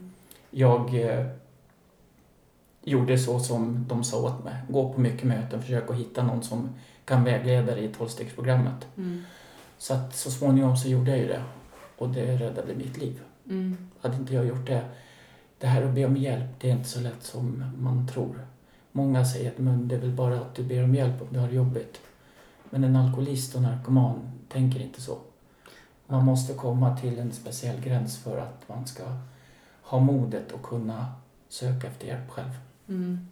[0.49, 1.25] Jag eh,
[2.83, 4.53] gjorde så som de sa åt mig.
[4.69, 6.69] Gå på mycket möten, försök att hitta någon som
[7.05, 8.87] kan vägleda dig i tolvstegsprogrammet.
[8.97, 9.23] Mm.
[9.83, 11.43] Så att så småningom så gjorde jag ju det.
[11.97, 13.21] Och det räddade mitt liv.
[13.49, 13.77] Mm.
[14.01, 14.83] Hade inte jag gjort det,
[15.57, 18.47] det här att be om hjälp, det är inte så lätt som man tror.
[18.91, 21.39] Många säger att men det är väl bara att du ber om hjälp om du
[21.39, 21.99] har det jobbigt.
[22.69, 25.17] Men en alkoholist och narkoman tänker inte så.
[26.07, 29.03] Man måste komma till en speciell gräns för att man ska
[29.81, 31.05] ha modet och kunna
[31.49, 32.51] söka efter hjälp själv.
[32.87, 33.27] Mm.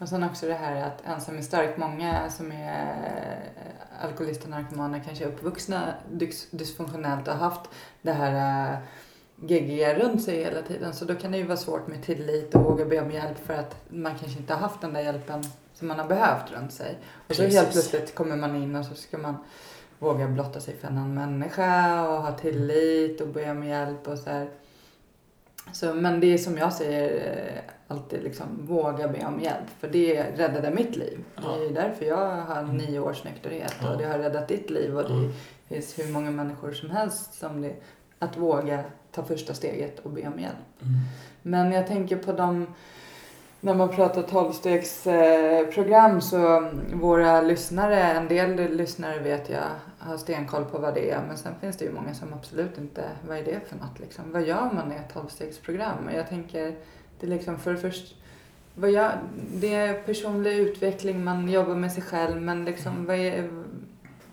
[0.00, 1.76] Och sen också det här att ensam är stark.
[1.76, 2.94] Många som är
[3.56, 7.70] eh, alkoholister och narkomaner kanske är uppvuxna dys- dysfunktionellt och har haft
[8.02, 8.78] det här äh,
[9.48, 10.92] geggiga runt sig hela tiden.
[10.94, 13.54] Så då kan det ju vara svårt med tillit och våga be om hjälp för
[13.54, 15.42] att man kanske inte har haft den där hjälpen
[15.74, 16.98] som man har behövt runt sig.
[17.28, 17.58] Och så Precis.
[17.58, 19.36] helt plötsligt kommer man in och så ska man
[19.98, 24.18] våga blotta sig för en annan människa och ha tillit och be om hjälp och
[24.18, 24.50] så här.
[25.72, 29.88] Så, men det är som jag säger eh, alltid liksom våga be om hjälp för
[29.88, 31.24] det räddade mitt liv.
[31.36, 32.76] Det är därför jag har Mm.
[32.76, 33.90] nio års nykterhet Ja.
[33.92, 35.32] och det har räddat ditt liv och det Mm.
[35.68, 37.74] finns hur många människor som helst som det,
[38.18, 40.56] att våga ta första steget och be om hjälp.
[40.82, 40.94] Mm.
[41.42, 42.66] Men jag tänker på de,
[43.60, 49.64] när man pratar tolvstegsprogram så mm, våra lyssnare, en del lyssnare vet jag
[49.98, 53.04] har stenkoll på vad det är men sen finns det ju många som absolut inte,
[53.28, 54.24] vad är det för något liksom?
[54.32, 56.06] Vad gör man i ett tolvstegsprogram?
[56.06, 56.74] Och Jag tänker,
[57.20, 58.14] det är liksom för först,
[58.74, 59.18] vad gör,
[59.54, 63.48] det är personlig utveckling, man jobbar med sig själv men liksom vad är,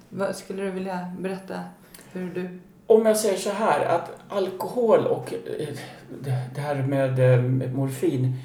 [0.10, 1.60] vad skulle du vilja berätta
[2.12, 5.68] hur du Om jag säger så här att alkohol och eh,
[6.56, 8.36] det här med eh, med morfin.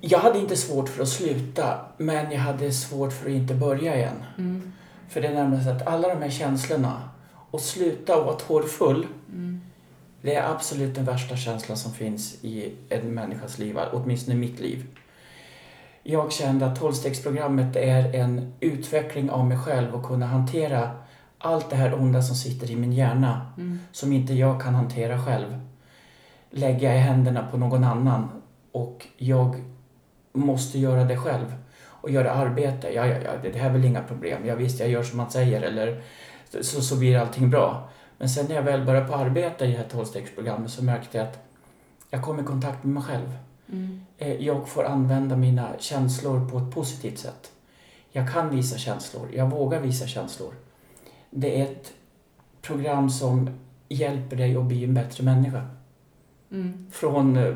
[0.00, 3.96] Jag hade inte svårt för att sluta men jag hade svårt för att inte börja
[3.96, 4.24] igen.
[4.38, 4.72] mm,
[5.08, 7.08] För det är nämligen så att alla de här känslorna
[7.50, 9.60] och sluta och vara tårfull mm,
[10.22, 14.60] det är absolut den värsta känslan som finns i en människas liv, åtminstone i mitt
[14.60, 14.86] liv.
[16.02, 20.90] Jag kände att tolvstegsprogrammet är en utveckling av mig själv och kunna hantera
[21.38, 25.24] allt det här onda som sitter i min hjärna mm, som inte jag kan hantera
[25.24, 25.60] själv.
[26.50, 28.28] Lägga i händerna på någon annan
[28.72, 29.56] och jag
[30.32, 32.90] måste göra det själv och göra arbete.
[32.94, 34.46] Ja, ja, ja, det här är väl inga problem.
[34.46, 36.02] Jag visst, jag gör som man säger eller
[36.60, 37.88] så, så blir allting bra.
[38.18, 41.26] Men sen när jag väl började på arbeta i det här tolvstegsprogrammet så märkte jag
[41.26, 41.38] att
[42.10, 43.36] jag kom i kontakt med mig själv.
[43.72, 47.50] mm, Eh, Jag får använda mina känslor på ett positivt sätt.
[48.12, 50.54] Jag kan visa känslor, jag vågar visa känslor.
[51.30, 51.92] Det är ett
[52.62, 53.50] program som
[53.88, 55.66] hjälper dig att bli en bättre människa.
[56.50, 57.54] mm, Från eh,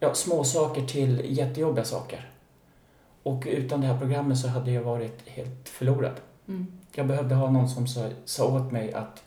[0.00, 2.30] ja, små saker till jättejobbiga saker.
[3.22, 6.14] Och utan det här programmet så hade jag varit helt förlorad.
[6.48, 6.66] mm.
[6.94, 9.22] Jag behövde ha någon som sa, sa åt mig att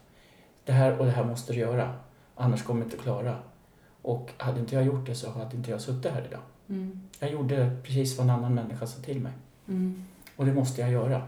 [0.65, 1.93] det här och det här måste du göra,
[2.35, 3.35] annars kommer du inte klara.
[4.01, 6.39] Och hade inte jag gjort det så hade inte jag suttit här idag.
[6.69, 9.31] Mm, Jag gjorde precis vad en annan människa sa till mig.
[9.67, 10.05] mm,
[10.35, 11.21] Och det måste jag göra.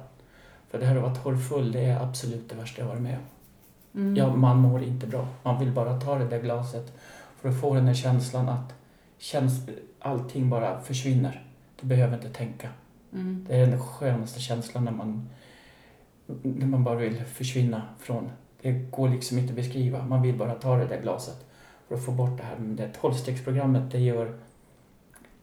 [0.69, 4.01] För det här att vara torrfull, det är absolut det värsta jag varit med om.
[4.01, 4.15] mm.
[4.15, 5.27] Ja, man mår inte bra.
[5.43, 6.93] Man vill bara ta det där glaset
[7.41, 8.73] för att få den där känslan att
[9.23, 9.53] känns,
[9.99, 11.47] allting bara försvinner.
[11.81, 12.69] Du behöver inte tänka.
[13.13, 13.45] Mm.
[13.49, 15.29] Det är den skönaste känslan när man,
[16.41, 18.29] när man bara vill försvinna från.
[18.61, 20.05] Det går liksom inte att beskriva.
[20.05, 21.45] Man vill bara ta det där glaset
[21.87, 22.57] för att få bort det här.
[22.57, 24.39] Men det tolvstegsprogrammet det gör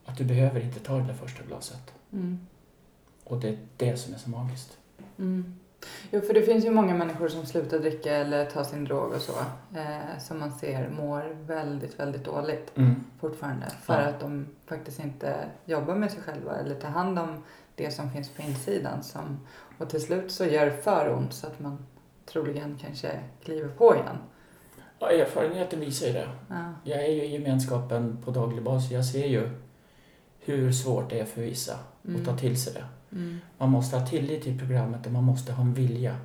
[0.04, 1.94] att du behöver inte ta det där första glaset.
[2.12, 2.40] Mm.
[3.24, 4.78] Och det är det som är så magiskt.
[5.18, 5.59] Mm.
[6.10, 9.20] Jo, för det finns ju många människor som slutar dricka eller tar sin drog och
[9.20, 9.32] så.
[9.78, 12.72] Eh, som man ser mår väldigt, väldigt dåligt
[13.20, 13.66] fortfarande.
[13.82, 14.08] För Ja.
[14.08, 17.42] att de faktiskt inte jobbar med sig själva eller tar hand om
[17.74, 19.02] det som finns på insidan.
[19.02, 19.40] Som,
[19.78, 21.86] och till slut så gör det för ont så att man
[22.26, 23.10] troligen kanske
[23.44, 24.16] kliver på igen.
[24.98, 26.28] Ja, erfarenheten visar ju det.
[26.48, 26.72] Ja.
[26.84, 28.90] Jag är ju i gemenskapen på daglig basis.
[28.90, 29.50] Jag ser ju
[30.38, 31.74] hur svårt det är för vissa
[32.18, 32.84] att ta till sig det.
[33.12, 33.38] Mm.
[33.58, 36.16] Man måste ha tillit till programmet och man måste ha en vilja.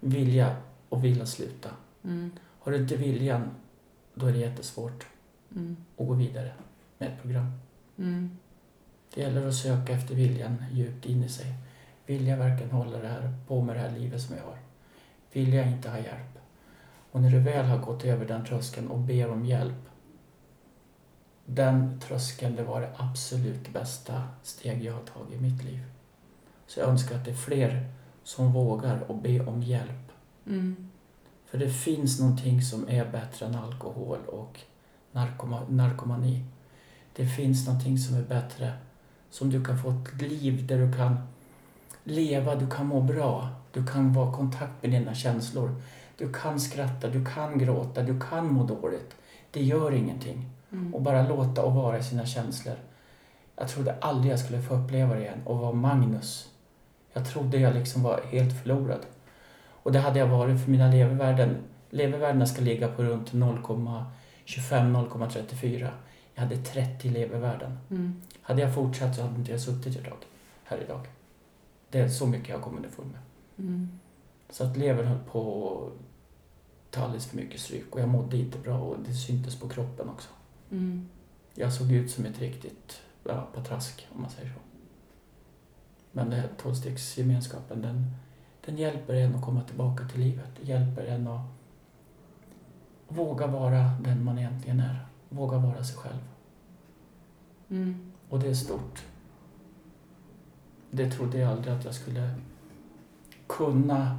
[0.00, 0.56] Vilja
[0.88, 1.70] och vilja sluta.
[2.04, 2.30] Mm.
[2.58, 3.50] Har du inte viljan,
[4.14, 5.06] då är det jättesvårt
[5.56, 5.76] Mm.
[5.96, 6.52] att gå vidare
[6.98, 7.52] med ett program.
[7.98, 8.38] Mm.
[9.14, 11.54] Det gäller att söka efter viljan djupt in i sig.
[12.06, 14.58] Vill jag verkligen hålla det här på med det här livet som jag har?
[15.32, 16.38] Vill jag inte ha hjälp?
[17.12, 19.88] Och när du väl har gått över den tröskeln och ber om hjälp.
[21.46, 25.80] Den tröskeln, det var det absolut bästa steg jag har tagit i mitt liv.
[26.70, 27.88] Så jag önskar att det är fler
[28.24, 30.12] som vågar och be om hjälp.
[30.46, 30.90] Mm.
[31.46, 34.60] För det finns någonting som är bättre än alkohol och
[35.12, 36.44] narkoma, narkomani.
[37.16, 38.72] Det finns någonting som är bättre,
[39.30, 41.16] som du kan få ett liv där du kan
[42.04, 45.82] leva, du kan må bra, du kan vara i kontakt med dina känslor.
[46.18, 49.16] Du kan skratta, du kan gråta, du kan må dåligt.
[49.50, 50.50] Det gör ingenting.
[50.72, 50.94] Mm.
[50.94, 52.76] Och bara låta och vara i sina känslor.
[53.56, 56.50] Jag trodde aldrig jag skulle få uppleva det igen och vara Magnus.
[57.12, 59.06] Jag trodde jag liksom var helt förlorad.
[59.82, 61.56] Och det hade jag varit för mina levervärden.
[61.90, 65.90] Levervärdena ska ligga på runt 0,25-0,34.
[66.34, 67.78] Jag hade 30 levervärden.
[67.90, 68.22] Mm.
[68.42, 70.16] Hade jag fortsatt så hade inte jag suttit idag,
[70.64, 71.06] här idag.
[71.90, 73.20] Det är så mycket jag har kommit underfund med.
[73.66, 73.98] Mm.
[74.50, 75.92] Så att levern höll på att
[76.90, 80.08] ta alldeles för mycket stryk och jag mådde inte bra och det syntes på kroppen
[80.08, 80.28] också.
[80.70, 81.08] Mm.
[81.54, 84.69] Jag såg ut som ett riktigt ja, patrask, om man säger så.
[86.12, 88.10] Men den här tolvstegsgemenskapen, den,
[88.66, 90.48] den hjälper en att komma tillbaka till livet.
[90.60, 91.40] Det hjälper en att
[93.08, 95.06] våga vara den man egentligen är.
[95.28, 96.20] Våga vara sig själv.
[97.70, 98.12] Mm.
[98.28, 99.04] Och det är stort.
[100.90, 102.30] Det trodde jag aldrig att jag skulle
[103.46, 104.18] kunna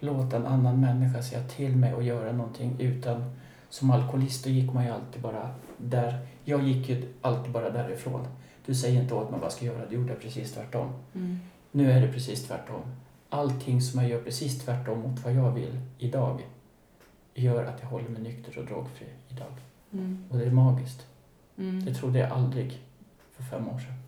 [0.00, 3.24] låta en annan människa säga till mig och göra någonting utan
[3.68, 6.26] som alkoholist då gick man ju alltid bara där.
[6.44, 8.26] Jag gick ju alltid bara därifrån.
[8.70, 10.92] Du säger inte åt mig vad jag ska göra, du gjorde precis tvärtom.
[11.14, 11.40] Mm.
[11.70, 12.82] Nu är det precis tvärtom.
[13.28, 16.46] Allting som jag gör precis tvärtom mot vad jag vill idag
[17.34, 19.52] gör att jag håller mig nykter och drogfri idag.
[19.92, 20.24] Mm.
[20.30, 21.06] Och det är magiskt.
[21.58, 21.84] Mm.
[21.84, 22.82] Det trodde jag aldrig
[23.36, 24.02] för fem år sedan.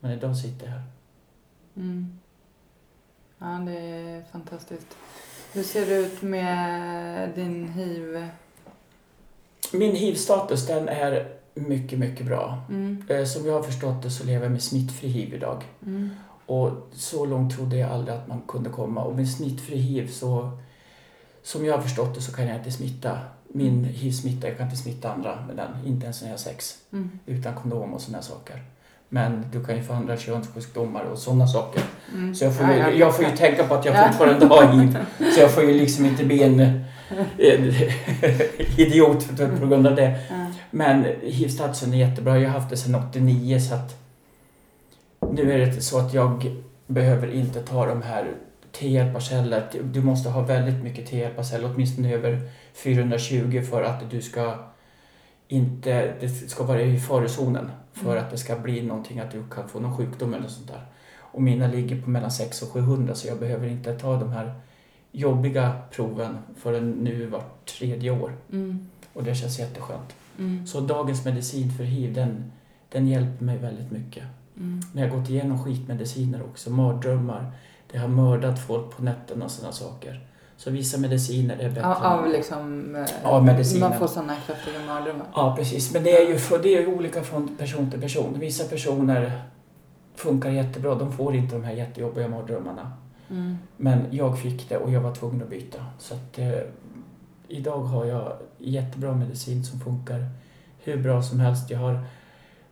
[0.00, 0.84] Men idag sitter jag här.
[1.76, 2.18] Mm.
[3.38, 4.96] Ja, det är fantastiskt.
[5.52, 8.28] Hur ser det ut med din hiv?
[9.72, 12.58] Min hiv-status den är mycket, mycket bra.
[12.68, 13.02] Mm.
[13.08, 15.64] Eh, Som jag har förstått det så lever jag med smittfri hiv idag.
[15.86, 16.10] Mm.
[16.46, 19.02] Och så långt trodde jag aldrig att man kunde komma.
[19.02, 20.50] Och med smittfri hiv så,
[21.42, 23.18] som jag har förstått det så kan jag inte smitta.
[23.52, 25.86] Min hiv-smitta, jag kan inte smitta andra med den.
[25.86, 26.74] Inte ens när jag har sex.
[26.92, 27.10] Mm.
[27.26, 28.62] Utan kondom och sådana saker.
[29.08, 31.82] Men du kan ju få andra könssjukdomar och sådana saker.
[32.14, 32.34] Mm.
[32.34, 34.06] Så jag får, ju, ja, jag får ju tänka på att jag Ja.
[34.08, 34.98] fortfarande har hiv.
[35.34, 36.58] Så jag får ju liksom inte bli en
[38.76, 39.28] idiot
[39.60, 40.18] på grund av det.
[40.70, 42.38] Men hiv-statusen är jättebra.
[42.38, 43.96] Jag har haft det sedan 89 så att
[45.32, 48.34] nu är det så att jag behöver inte ta de här
[48.72, 49.68] T-hjälparceller.
[49.82, 54.54] Du måste ha väldigt mycket T-hjälparceller, åtminstone över 420 för att du ska
[55.48, 58.24] inte, det ska vara i farozonen för Mm.
[58.24, 60.86] att det ska bli någonting, att du kan få någon sjukdom eller sånt där.
[61.18, 64.54] Och mina ligger på mellan 600 och 700 så jag behöver inte ta de här
[65.12, 68.32] jobbiga proven förrän nu vart tredje år.
[68.52, 68.88] Mm.
[69.12, 70.14] Och det känns jätteskönt.
[70.38, 70.66] Mm.
[70.66, 72.52] Så dagens medicin för hiv, den,
[72.88, 74.24] den hjälper mig väldigt mycket.
[74.56, 74.80] Mm.
[74.92, 77.52] Men jag har gått igenom skitmediciner också, mardrömmar.
[77.92, 80.24] Det har mördat folk på nätterna och sådana saker.
[80.56, 81.80] Så vissa mediciner är bättre.
[81.80, 82.94] Än- av liksom...
[82.96, 83.44] eh, Av.
[83.44, 85.26] Man får sådana kraftiga mardrömmar.
[85.34, 85.92] Ja, precis.
[85.94, 88.36] Men det är ju för, det är olika från person till person.
[88.38, 89.42] Vissa personer
[90.14, 90.94] funkar jättebra.
[90.94, 92.92] De får inte de här jättejobbiga mardrömmarna.
[93.30, 93.58] Mm.
[93.76, 95.78] Men jag fick det och jag var tvungen att byta.
[95.98, 96.48] Så att eh,
[97.48, 100.28] idag har jag jättebra medicin som funkar
[100.84, 101.70] hur bra som helst.
[101.70, 102.00] Jag har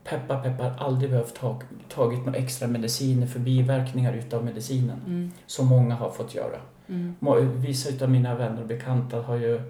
[0.05, 5.01] peppa peppar aldrig behövt ta, tagit några extra mediciner för biverkningar utav medicinen.
[5.07, 5.31] Mm.
[5.47, 6.61] Som många har fått göra.
[6.89, 7.61] Mm.
[7.61, 9.61] Vissa utav mina vänner och bekanta har ju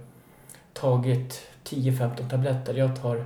[0.72, 2.74] tagit 10-15 tabletter.
[2.74, 3.24] Jag tar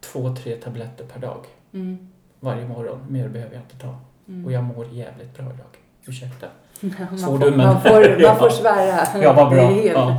[0.00, 2.08] två, tre tabletter per dag Mm.
[2.40, 2.98] varje morgon.
[3.08, 3.98] Mer behöver jag inte ta.
[4.28, 4.44] Mm.
[4.44, 5.66] Och jag mår jävligt bra idag.
[6.06, 6.46] Ursäkta.
[6.80, 9.22] Man, får, du, men- man, får, man får svära.
[9.22, 9.70] Ja, vad bra.
[9.72, 10.18] Ja.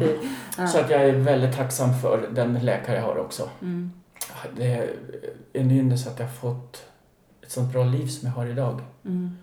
[0.57, 0.67] Ja.
[0.67, 3.49] Så att jag är väldigt tacksam för den läkare jag har också.
[3.61, 3.91] Mm.
[4.57, 4.89] Det är
[5.53, 6.83] en ynnest att jag fått
[7.43, 8.81] ett sånt bra liv som jag har idag.
[9.05, 9.37] Mm.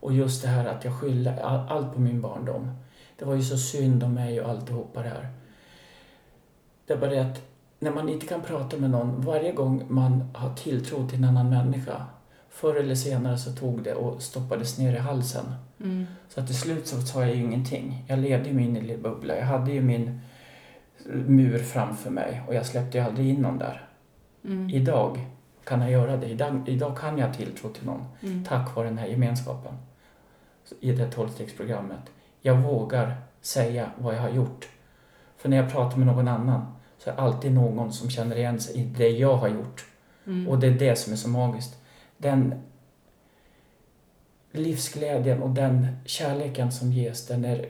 [0.00, 2.70] Och just det här att jag skyller all- allt på min barndom.
[3.18, 5.28] Det var ju så synd om mig och alltihopa det här.
[6.86, 7.40] Det är bara det att
[7.78, 11.50] när man inte kan prata med någon, varje gång man har tilltro till en annan
[11.50, 12.02] människa,
[12.50, 15.44] förr eller senare så tog det och stoppades ner i halsen.
[15.80, 16.06] Mm.
[16.28, 18.04] Så att till slut så sa jag ju ingenting.
[18.06, 19.36] Jag levde i min lilla bubbla.
[19.36, 20.20] Jag hade ju min
[21.06, 23.88] mur framför mig och jag släppte ju aldrig in någon där.
[24.44, 24.70] Mm.
[24.70, 25.26] Idag
[25.64, 26.26] kan jag göra det.
[26.26, 28.44] Idag, idag kan jag tilltro till någon Mm.
[28.44, 29.74] tack vare den här gemenskapen
[30.80, 32.00] i det tolvstegsprogrammet.
[32.40, 34.68] Jag vågar säga vad jag har gjort.
[35.36, 36.66] För när jag pratar med någon annan
[36.98, 39.86] så är det alltid någon som känner igen sig i det jag har gjort.
[40.26, 40.48] Mm.
[40.48, 41.76] Och det är det som är så magiskt.
[42.16, 42.54] Den
[44.52, 47.68] livsglädjen och den kärleken som ges, den är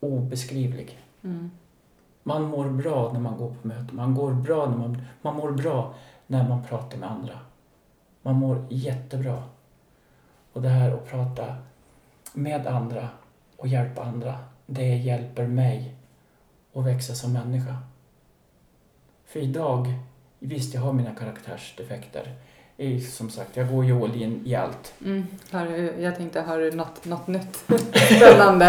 [0.00, 0.98] obeskrivlig.
[1.22, 1.50] Mm.
[2.22, 3.96] Man mår bra när man går på möten.
[3.96, 5.94] Man, går bra när man, man mår bra
[6.26, 7.38] när man pratar med andra.
[8.22, 9.42] Man mår jättebra.
[10.52, 11.56] Och det här att prata
[12.32, 13.08] med andra
[13.56, 15.94] och hjälpa andra, det hjälper mig
[16.72, 17.76] att växa som människa.
[19.24, 19.94] För idag,
[20.38, 22.34] visst jag har mina karaktärsdefekter.
[22.78, 24.94] I, som sagt, jag går ju all in i allt.
[25.04, 25.26] Mm.
[25.50, 25.66] Har
[26.00, 27.56] jag tänkte, har du något, något nytt
[28.16, 28.68] spännande?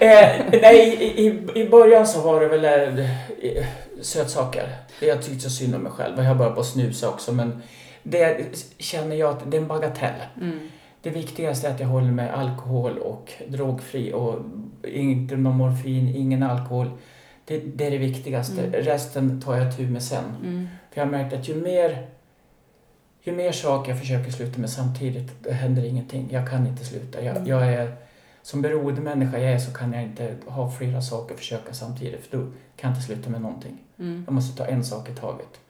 [0.00, 3.66] Eh, nej, i, i, början så var det väl eh,
[4.00, 4.68] sötsaker.
[5.00, 6.18] Jag tyckte så synd om mig själv.
[6.18, 7.62] Jag har börjat på att snusa också men
[8.02, 8.46] det
[8.78, 10.14] känner jag att det är en bagatell.
[10.40, 10.68] Mm.
[11.02, 14.38] Det viktigaste är att jag håller mig alkohol och drogfri och
[14.82, 16.90] inte någon morfin, ingen alkohol.
[17.44, 18.60] Det, det är det viktigaste.
[18.60, 18.72] Mm.
[18.72, 20.24] Resten tar jag tur med sen.
[20.42, 20.68] Mm.
[20.90, 22.06] För jag har märkt att ju mer,
[23.26, 26.28] ju mer saker jag försöker sluta med samtidigt, det händer ingenting.
[26.30, 27.22] Jag kan inte sluta.
[27.22, 27.48] Jag, Mm.
[27.48, 27.96] jag är,
[28.42, 32.26] som beroende människa jag är så kan jag inte ha flera saker och försöka samtidigt.
[32.26, 32.42] För då
[32.76, 33.78] kan jag inte sluta med någonting.
[33.98, 34.22] Mm.
[34.26, 35.60] Jag måste ta en sak i taget.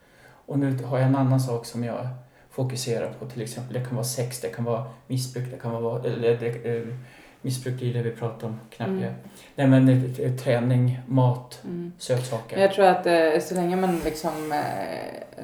[0.45, 2.07] Och nu har jag en annan sak som jag
[2.49, 3.25] fokuserar på.
[3.25, 6.03] Till exempel det kan vara sex, det kan vara missbruk, det kan vara...
[6.03, 6.87] Eller det, eh,
[7.41, 9.13] missbruk är det vi pratar om, knappt Mm.
[9.55, 11.91] Nej men eh, träning, mat, Mm.
[11.97, 12.57] sötsaker.
[12.61, 14.53] Jag tror att eh, så länge man liksom,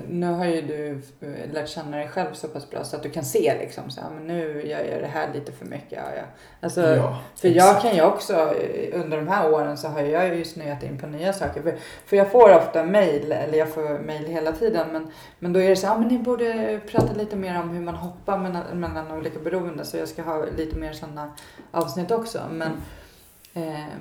[0.07, 3.09] nu har ju du eh, lärt känna dig själv så pass bra så att du
[3.09, 5.91] kan se liksom så här, men nu gör jag det här lite för mycket.
[5.91, 6.23] Ja, ja.
[6.59, 7.81] Alltså, ja, för jag exakt.
[7.81, 11.07] kan ju också, eh, under de här åren så har jag ju snöat in på
[11.07, 11.61] nya saker.
[11.61, 11.75] För,
[12.05, 15.69] för jag får ofta mail, eller jag får mail hela tiden, men, men då är
[15.69, 18.63] det så här, ah, men ni borde prata lite mer om hur man hoppar mellan,
[18.79, 19.85] mellan olika beroende.
[19.85, 21.31] Så jag ska ha lite mer sådana
[21.71, 22.41] avsnitt också.
[22.51, 22.79] Men, Eh,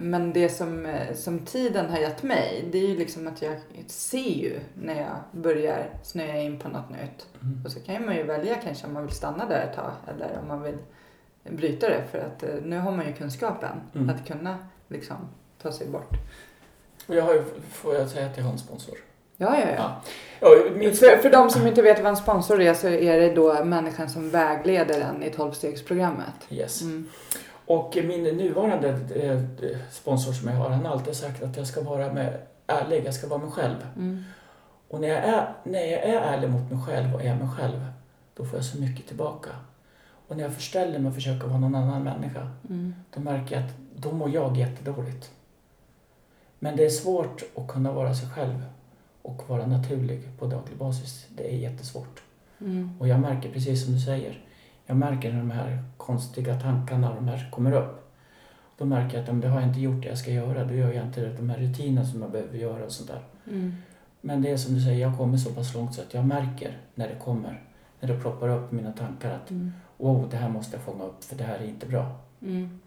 [0.00, 3.56] men det som, eh, som tiden har gett mig, det är ju liksom att jag
[3.86, 7.26] ser ju när jag börjar snöa in på något nytt.
[7.42, 7.62] Mm.
[7.64, 10.38] Och så kan man ju välja kanske om man vill stanna där ett tag eller
[10.42, 10.78] om man vill
[11.50, 12.02] bryta det.
[12.10, 14.10] För att eh, nu har man ju kunskapen Mm.
[14.10, 15.16] att kunna liksom
[15.62, 16.10] ta sig bort.
[17.06, 18.94] Och jag har ju, får jag säga att jag har en sponsor?
[19.36, 20.02] Ja, ja, ja.
[20.40, 20.48] Ja.
[20.90, 24.10] För, för de som inte vet vad en sponsor är så är det då människan
[24.10, 26.34] som vägleder en i tolvstegsprogrammet.
[26.50, 26.82] yes.
[26.82, 27.08] Mm.
[27.72, 29.40] Och min nuvarande eh,
[29.90, 33.14] sponsor som jag har, han har alltid sagt att jag ska vara med, ärlig, jag
[33.14, 33.76] ska vara mig själv.
[33.96, 34.24] Mm.
[34.88, 37.86] Och när jag, är, när jag är ärlig mot mig själv och är mig själv,
[38.36, 39.50] då får jag så mycket tillbaka.
[40.28, 42.94] Och när jag förställer mig och försöker vara någon annan människa, Mm.
[43.14, 45.30] då märker jag att då mår jag jättedåligt.
[46.58, 48.64] Men det är svårt att kunna vara sig själv
[49.22, 51.26] och vara naturlig på daglig basis.
[51.36, 52.22] Det är jättesvårt.
[52.60, 52.96] Mm.
[53.00, 54.40] Och jag märker precis som du säger,
[54.92, 58.12] jag märker när de här konstiga tankarna de här kommer upp.
[58.78, 60.74] Då märker jag att om det har jag inte gjort det jag ska göra, då
[60.74, 63.22] gör jag inte de här rutinerna som jag behöver göra och sånt där.
[63.46, 63.74] Mm.
[64.20, 66.78] Men det är som du säger, jag kommer så pass långt så att jag märker
[66.94, 67.62] när det kommer,
[68.00, 69.72] när det ploppar upp mina tankar att Mm.
[69.96, 72.16] wow, det här måste jag fånga upp för det här är inte bra.
[72.42, 72.80] Mm.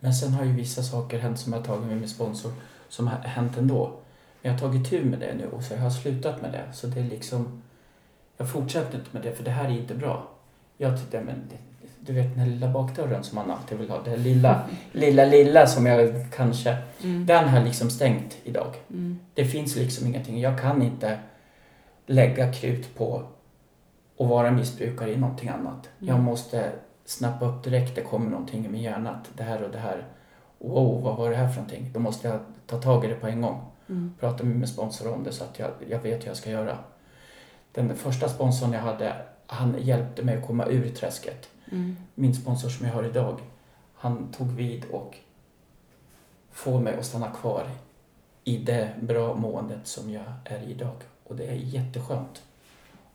[0.00, 2.52] Men sen har ju vissa saker hänt som jag tagit med min sponsor
[2.88, 3.86] som har hänt ändå.
[4.42, 6.72] Men jag har tagit tur med det nu och så jag har slutat med det.
[6.72, 7.62] Så det är liksom,
[8.36, 10.28] jag fortsätter inte med det för det här är inte bra.
[10.80, 11.42] Jag tyckte, men
[12.00, 14.62] du vet den här lilla bakdörren som man alltid vill ha, det här lilla,
[14.92, 17.26] lilla, lilla som jag kanske, Mm.
[17.26, 18.74] den har liksom stängt idag.
[18.90, 19.18] Mm.
[19.34, 21.18] Det finns liksom ingenting, jag kan inte
[22.06, 23.22] lägga krut på
[24.18, 25.88] att vara missbrukare i någonting annat.
[26.00, 26.14] Mm.
[26.14, 26.72] Jag måste
[27.04, 30.06] snappa upp direkt, det kommer någonting i min hjärna, att det här och det här.
[30.58, 31.90] Wow, vad var det här för någonting?
[31.94, 33.60] Då måste jag ta tag i det på en gång.
[33.88, 34.14] Mm.
[34.20, 36.78] Prata med min sponsor om det så att jag, jag vet hur jag ska göra.
[37.72, 39.12] Den första sponsorn jag hade,
[39.50, 41.48] han hjälpte mig att komma ur träsket.
[41.72, 41.96] Mm.
[42.14, 43.40] Min sponsor som jag har idag,
[43.94, 45.16] han tog vid och
[46.52, 47.66] får mig att stanna kvar
[48.44, 50.96] i det bra måendet som jag är i idag.
[51.24, 52.42] Och det är jätteskönt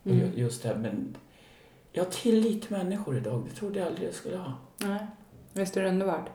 [0.04, 0.20] Och Mm.
[0.20, 1.18] ju- just det här, men
[1.92, 3.44] jag har tillit till människor idag.
[3.50, 4.54] Det trodde jag aldrig jag skulle ha.
[4.78, 5.08] Nej.
[5.54, 6.30] Visst är det underbart?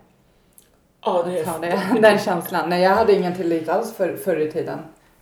[1.05, 2.68] Ja, det Att ha är, det, den känslan.
[2.70, 4.78] Nej, jag hade ingen tillit alls för, förr i tiden.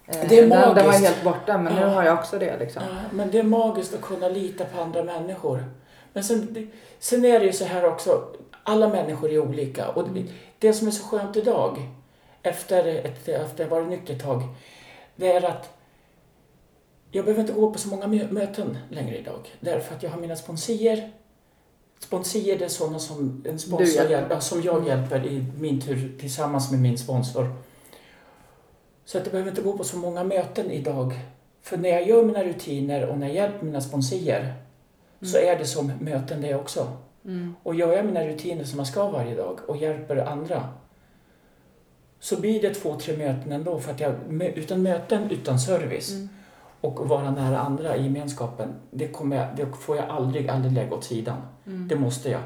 [0.09, 1.04] Eh, Det är den, den var magiskt.
[1.04, 1.86] helt borta, men nu Ja.
[1.86, 2.82] har jag också det liksom.
[2.90, 5.64] Ja, men det är magiskt att kunna lita på andra människor.
[6.12, 8.22] Men sen, sen är det ju så här också,
[8.62, 9.88] alla människor är olika.
[9.88, 10.24] Och det,
[10.59, 11.78] det som är så skönt idag,
[12.42, 14.42] efter, ett, efter jag varit nykter ett tag,
[15.16, 15.70] det är att
[17.11, 19.57] jag behöver inte gå på så många mö- möten längre idag.
[19.61, 20.36] Därför att jag har mina.
[22.00, 24.40] Sponsier det är sådana som, en sponsor hjälper.
[24.40, 27.48] som jag hjälper i min tur tillsammans med min sponsor.
[29.07, 31.12] Så att jag behöver inte gå på så många möten idag.
[31.62, 34.54] För när jag gör mina rutiner och när jag hjälper mina sponsier
[35.22, 36.88] så är det som möten det också.
[37.24, 37.54] Mm.
[37.62, 40.68] Och gör jag mina rutiner som jag ska varje dag och hjälper andra
[42.20, 43.78] så blir det två, tre möten ändå.
[43.78, 44.14] För att jag,
[44.54, 46.28] utan möten, utan service Mm.
[46.80, 50.94] och vara nära andra i gemenskapen, det, kommer jag, det får jag aldrig, aldrig lägga
[50.94, 51.36] åt sidan.
[51.66, 51.88] Mm.
[51.88, 52.40] Det måste jag.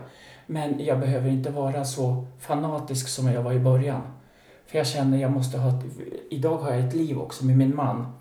[0.47, 4.03] Men jag behöver inte vara så fanatisk som jag var i början.
[4.71, 5.85] För jag känner jag måste ha ett,
[6.31, 8.13] idag har jag ett liv också med min man.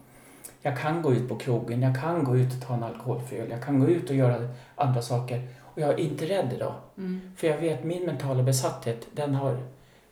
[0.62, 3.64] Jag kan gå ut på krogen, jag kan gå ut och ta en alkoholfri jag
[3.64, 5.48] kan gå ut och göra andra saker.
[5.62, 6.74] Och jag är inte rädd idag.
[6.98, 7.22] Mm.
[7.38, 9.58] För jag vet min mentala besatthet, den, har,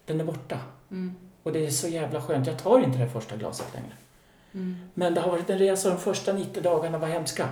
[0.06, 0.60] den är borta.
[0.92, 1.16] Mm.
[1.44, 2.48] Och det är så jävla skönt.
[2.48, 3.94] Jag tar inte det första glaset längre.
[4.54, 4.76] Mm.
[4.94, 7.50] Men det har varit en resa, de första 90 dagarna var hemska.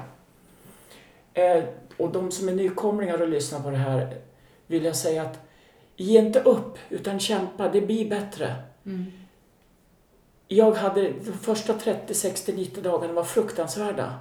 [1.34, 1.64] Eh,
[1.98, 4.18] och de som är nykomlingar och lyssnar på det här
[4.68, 5.40] vill jag säga att
[5.96, 7.70] ge inte upp, utan kämpa.
[7.70, 8.56] Det blir bättre.
[8.86, 9.06] Mm.
[10.48, 14.14] Jag hade, de första 30, 60, 90 dagarna var fruktansvärda.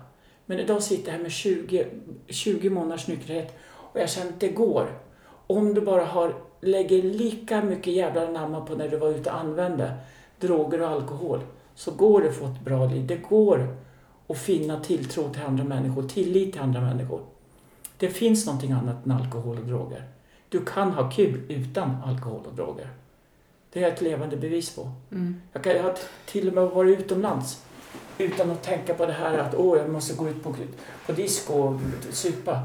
[0.47, 1.87] Men idag sitter jag här med 20,
[2.27, 4.99] 20 månaders nykterhet och jag känner att det går.
[5.47, 9.37] Om du bara har, lägger lika mycket jävla namn på när du var ute och
[9.37, 9.95] använde
[10.41, 11.41] droger och alkohol
[11.75, 13.07] så går det att få ett bra liv.
[13.07, 13.77] Det går
[14.29, 17.21] att finna tilltro till andra människor, tillit till andra människor.
[17.99, 20.03] Det finns någonting annat än alkohol och droger.
[20.49, 22.89] Du kan ha kul utan alkohol och droger.
[23.75, 24.91] Det är jag ett levande bevis på.
[25.12, 25.41] Mm.
[25.53, 25.95] Jag, kan, jag har
[26.27, 27.62] till och med varit utomlands
[28.18, 30.55] utan att tänka på det här att åh, jag måste gå ut på,
[31.07, 32.61] på disco och supa.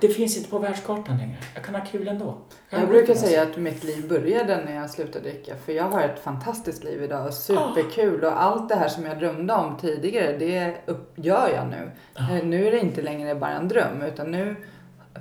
[0.00, 1.36] Det finns inte på världskartan längre.
[1.54, 2.34] Jag kan ha kul ändå.
[2.70, 5.56] Jag gå brukar säga att mitt liv började när jag slutade dricka.
[5.56, 7.26] För jag har ett fantastiskt liv idag.
[7.26, 8.24] och Superkul.
[8.24, 10.76] Och allt det här som jag drömde om tidigare, det
[11.14, 11.90] gör jag nu.
[12.14, 12.36] Ja.
[12.36, 14.02] Eh, Nu är det inte längre bara en dröm.
[14.02, 14.56] Utan nu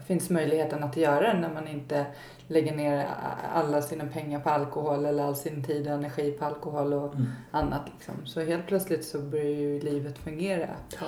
[0.08, 2.06] finns möjligheten att göra det när man inte
[2.52, 3.08] lägger ner
[3.56, 7.28] alla sina pengar på alkohol eller all sin tid och energi på alkohol och Mm.
[7.52, 7.82] annat.
[7.98, 8.14] Liksom.
[8.26, 10.68] Så helt plötsligt så börjar ju livet fungera.
[11.02, 11.08] Ja.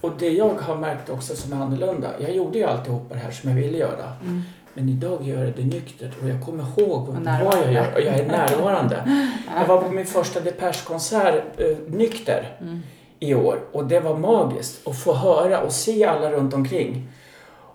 [0.00, 2.08] Och det jag har märkt också som är annorlunda.
[2.20, 4.12] Jag gjorde ju alltihop det här som jag ville göra.
[4.22, 4.42] Mm.
[4.74, 8.18] Men idag gör jag det nyktert och jag kommer ihåg vad jag gör och jag
[8.18, 9.28] är närvarande.
[9.60, 12.80] Jag var på min första Depeche-konsert eh, nykter Mm.
[13.18, 17.08] i år och det var magiskt att få höra och se alla runt omkring.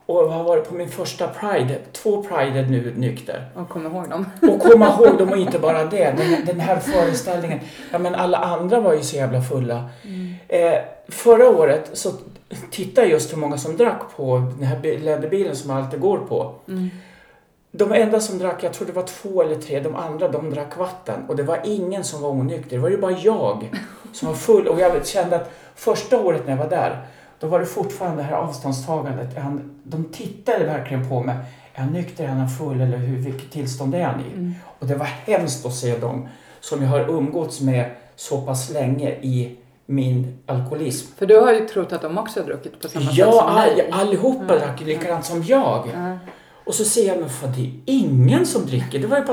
[0.06, 3.46] Och har varit på min första Pride, två Pride nu nykter.
[3.56, 4.26] Och kom ihåg dem.
[4.52, 7.60] Och komma ihåg dem och inte bara det, den, den här föreställningen.
[7.92, 9.90] Ja men alla andra var ju så jävla fulla.
[10.48, 10.74] Eh,
[11.10, 12.12] förra året så
[12.72, 16.00] tittade jag just hur många som drack på den här bi- läderbilen som jag alltid
[16.00, 16.52] går på.
[16.68, 16.90] Mm.
[17.72, 20.78] De enda som drack, jag tror det var två eller tre, de andra de drack
[20.78, 21.20] vatten.
[21.28, 23.70] Och det var ingen som var onykter, det var ju bara jag
[24.14, 24.68] som var full.
[24.68, 27.06] Och jag kände att första året när jag var där,
[27.44, 29.38] då var det fortfarande det här avståndstagandet.
[29.38, 31.36] Han, de tittade verkligen på mig.
[31.74, 34.34] Är han nykter, är han full eller hur, vilket tillstånd är han i?
[34.34, 34.54] Mm.
[34.80, 36.28] Och det var hemskt att se dem
[36.60, 41.16] som jag har umgåtts med så pass länge i min alkoholism.
[41.18, 43.48] För du har ju trott att de också har druckit på samma sätt Ja, som
[43.48, 43.90] all, dig.
[43.92, 44.56] allihopa Ja.
[44.60, 45.90] drack likadant som jag.
[45.94, 46.18] Ja.
[46.66, 49.00] Och så ser jag, men fan det är ingen som dricker.
[49.00, 49.30] Det var ju ett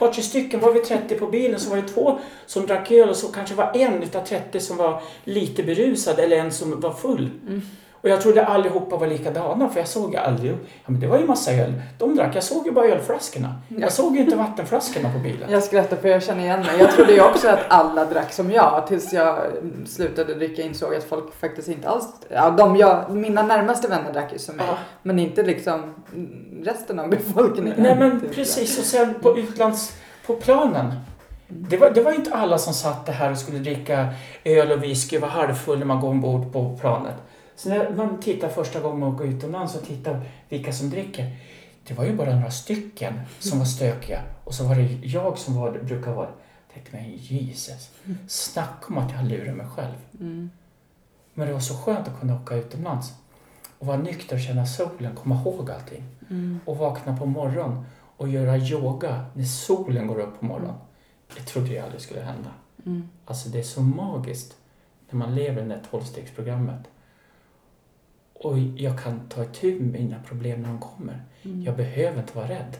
[0.00, 3.08] par, tre stycken, var vi 30 på bilen så var det två som drack öl
[3.08, 6.92] och så kanske var en utav 30 som var lite berusad eller en som var
[6.92, 7.30] full.
[7.48, 7.62] Mm.
[8.02, 11.26] Och jag trodde allihopa var likadana för jag såg aldrig, ja men det var ju
[11.26, 11.72] massa öl.
[11.98, 13.54] De drack, jag såg ju bara ölflaskorna.
[13.68, 15.50] Jag såg ju inte vattenflaskorna på bilen.
[15.50, 16.78] Jag skrattar för jag känner igen mig.
[16.78, 19.38] Jag trodde ju också att alla drack som jag tills jag
[19.86, 22.04] slutade dricka insåg att folk faktiskt inte alls...
[22.28, 24.66] Ja, de jag, mina närmaste vänner drack ju som mig.
[24.68, 24.78] Ja.
[25.02, 25.94] Men inte liksom
[26.62, 27.74] resten av befolkningen.
[27.78, 28.34] Nej men Typ.
[28.34, 29.96] precis, och sen på utlands...
[30.26, 30.94] På planen.
[31.48, 34.08] Det var, det var inte alla som satt här och skulle dricka
[34.44, 37.14] öl och whisky och var halvfull när man går ombord på planet.
[37.62, 41.36] Så när man tittar första gången man åker utomlands och tittar vilka som dricker.
[41.86, 44.22] Det var ju bara några stycken som var stökiga.
[44.44, 46.26] Och så var det jag som var, brukar vara.
[46.26, 47.90] Jag tänkte, men Jesus.
[48.28, 49.94] Snacka om att jag lurar mig själv.
[50.20, 50.50] Mm.
[51.34, 53.12] Men det var så skönt att kunna åka utomlands.
[53.78, 56.60] Och vara nykter och känna solen, komma ihåg allting Mm.
[56.64, 57.84] och vakna på morgonen
[58.16, 60.74] och göra yoga när solen går upp på morgonen.
[61.36, 62.50] Det trodde jag aldrig skulle hända.
[62.86, 63.08] Mm.
[63.24, 64.56] Alltså det är så magiskt
[65.10, 66.80] när man lever i det här tolvstegsprogrammet.
[68.42, 71.22] Och jag kan ta itu med mina problem när de kommer.
[71.42, 71.62] Mm.
[71.62, 72.76] Jag behöver inte vara rädd.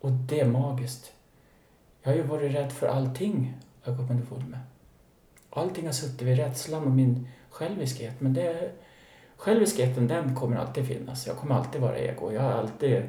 [0.00, 1.12] Och det är magiskt.
[2.02, 3.54] Jag har ju varit rädd för allting
[3.84, 4.58] jag kom underfund med.
[5.50, 8.20] Allting har suttit vid rädslan och min själviskhet.
[8.20, 8.70] Men det,
[9.36, 11.26] själviskheten den kommer alltid finnas.
[11.26, 12.32] Jag kommer alltid vara ego.
[12.32, 13.02] Jag har alltid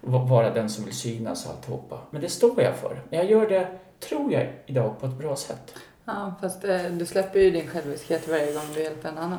[0.00, 2.00] va- vara den som vill synas och alltihopa.
[2.10, 3.02] Men det står jag för.
[3.10, 5.74] Men jag gör det, tror jag, idag på ett bra sätt.
[6.04, 9.38] Ja, fast eh, du släpper ju din själviskhet varje gång du hjälper en annan.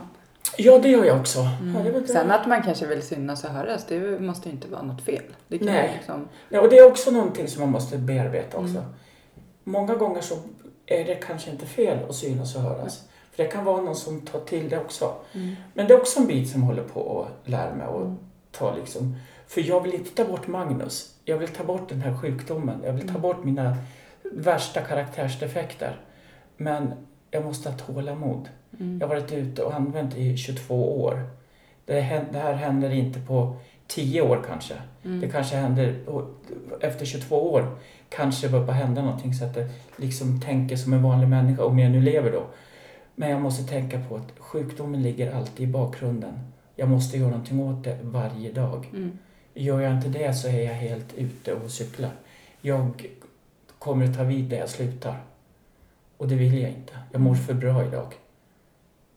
[0.58, 1.40] Ja, det gör jag också.
[1.40, 1.86] Mm.
[1.86, 2.08] Ja, det.
[2.08, 5.24] Sen att man kanske vill synas och höras, det måste ju inte vara något fel.
[5.48, 5.94] Det kan Nej.
[5.98, 6.28] liksom...
[6.50, 8.70] Ja, och det är också någonting som man måste bearbeta också.
[8.78, 8.84] Mm.
[9.64, 10.36] Många gånger så
[10.86, 13.04] är det kanske inte fel att synas och höras.
[13.32, 15.14] För det kan vara någon som tar till det också.
[15.34, 15.56] Mm.
[15.74, 18.18] Men det är också en bit som håller på att lära mig och Mm.
[18.52, 19.16] ta liksom.
[19.48, 21.14] För jag vill inte ta bort Magnus.
[21.26, 22.82] Jag vill ta bort den här sjukdomen.
[22.86, 23.22] Jag vill ta Mm.
[23.22, 23.78] bort mina
[24.24, 26.00] värsta karaktärsdefekter.
[26.58, 26.92] Men
[27.32, 28.50] jag måste ha tålamod.
[28.80, 28.98] Mm.
[29.00, 31.30] Jag har varit ute och använt i 22 år.
[31.86, 33.56] Det, hän- det här händer inte på
[33.88, 34.74] 10 år kanske.
[35.04, 35.22] Mm.
[35.22, 35.96] Det kanske händer
[36.82, 37.76] efter 22 år
[38.10, 41.92] kanske börjar hända någonting så att det liksom tänker som en vanlig människa om jag
[41.92, 42.44] nu lever då.
[43.16, 46.40] Men jag måste tänka på att sjukdomen ligger alltid i bakgrunden.
[46.76, 48.90] Jag måste göra någonting åt det varje dag.
[48.94, 49.18] Mm.
[49.54, 52.12] Gör jag inte det så är jag helt ute och cyklar.
[52.62, 53.08] Jag
[53.80, 55.16] kommer att ta vid där jag slutar.
[56.18, 56.94] Och det vill jag inte.
[57.12, 58.14] Jag mår för bra idag.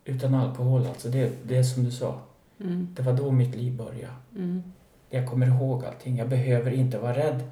[0.05, 1.09] Utan alkohol alltså.
[1.09, 2.21] Det, det är som du sa.
[2.61, 2.89] Mm.
[2.97, 4.15] Det var då mitt liv började.
[4.37, 4.63] Mm.
[5.11, 6.17] Jag kommer ihåg allting.
[6.17, 7.43] Jag behöver inte vara rädd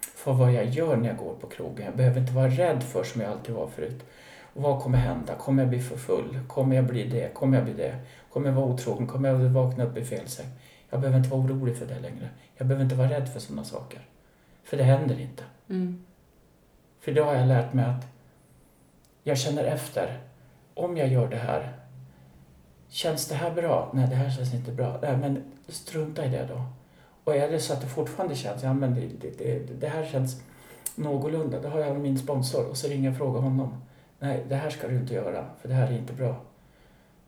[0.00, 1.84] för vad jag gör när jag går på krogen.
[1.84, 4.04] Jag behöver inte vara rädd för som jag alltid var förut.
[4.52, 5.34] Vad kommer hända?
[5.34, 6.40] Kommer jag bli för full?
[6.48, 7.34] Kommer jag bli det?
[7.34, 7.96] Kommer jag bli det?
[8.32, 9.06] Kommer jag vara otrogen?
[9.06, 10.46] Kommer jag vakna upp i fel säng?
[10.90, 12.28] Jag behöver inte vara orolig för det längre.
[12.56, 14.00] Jag behöver inte vara rädd för sådana saker.
[14.64, 15.42] För det händer inte.
[15.68, 16.04] Mm.
[17.00, 18.06] För då har jag lärt mig att
[19.22, 20.20] jag känner efter.
[20.74, 21.72] Om jag gör det här,
[22.88, 23.90] känns det här bra?
[23.94, 24.98] Nej, det här känns inte bra.
[25.02, 26.64] Nej, men strunta i det då.
[27.24, 30.06] Och är det så att det fortfarande känns, ja men det, det, det, det här
[30.06, 30.42] känns
[30.94, 33.82] någorlunda, då har jag min sponsor och så ringer jag och frågar honom.
[34.18, 36.36] Nej, det här ska du inte göra, för det här är inte bra.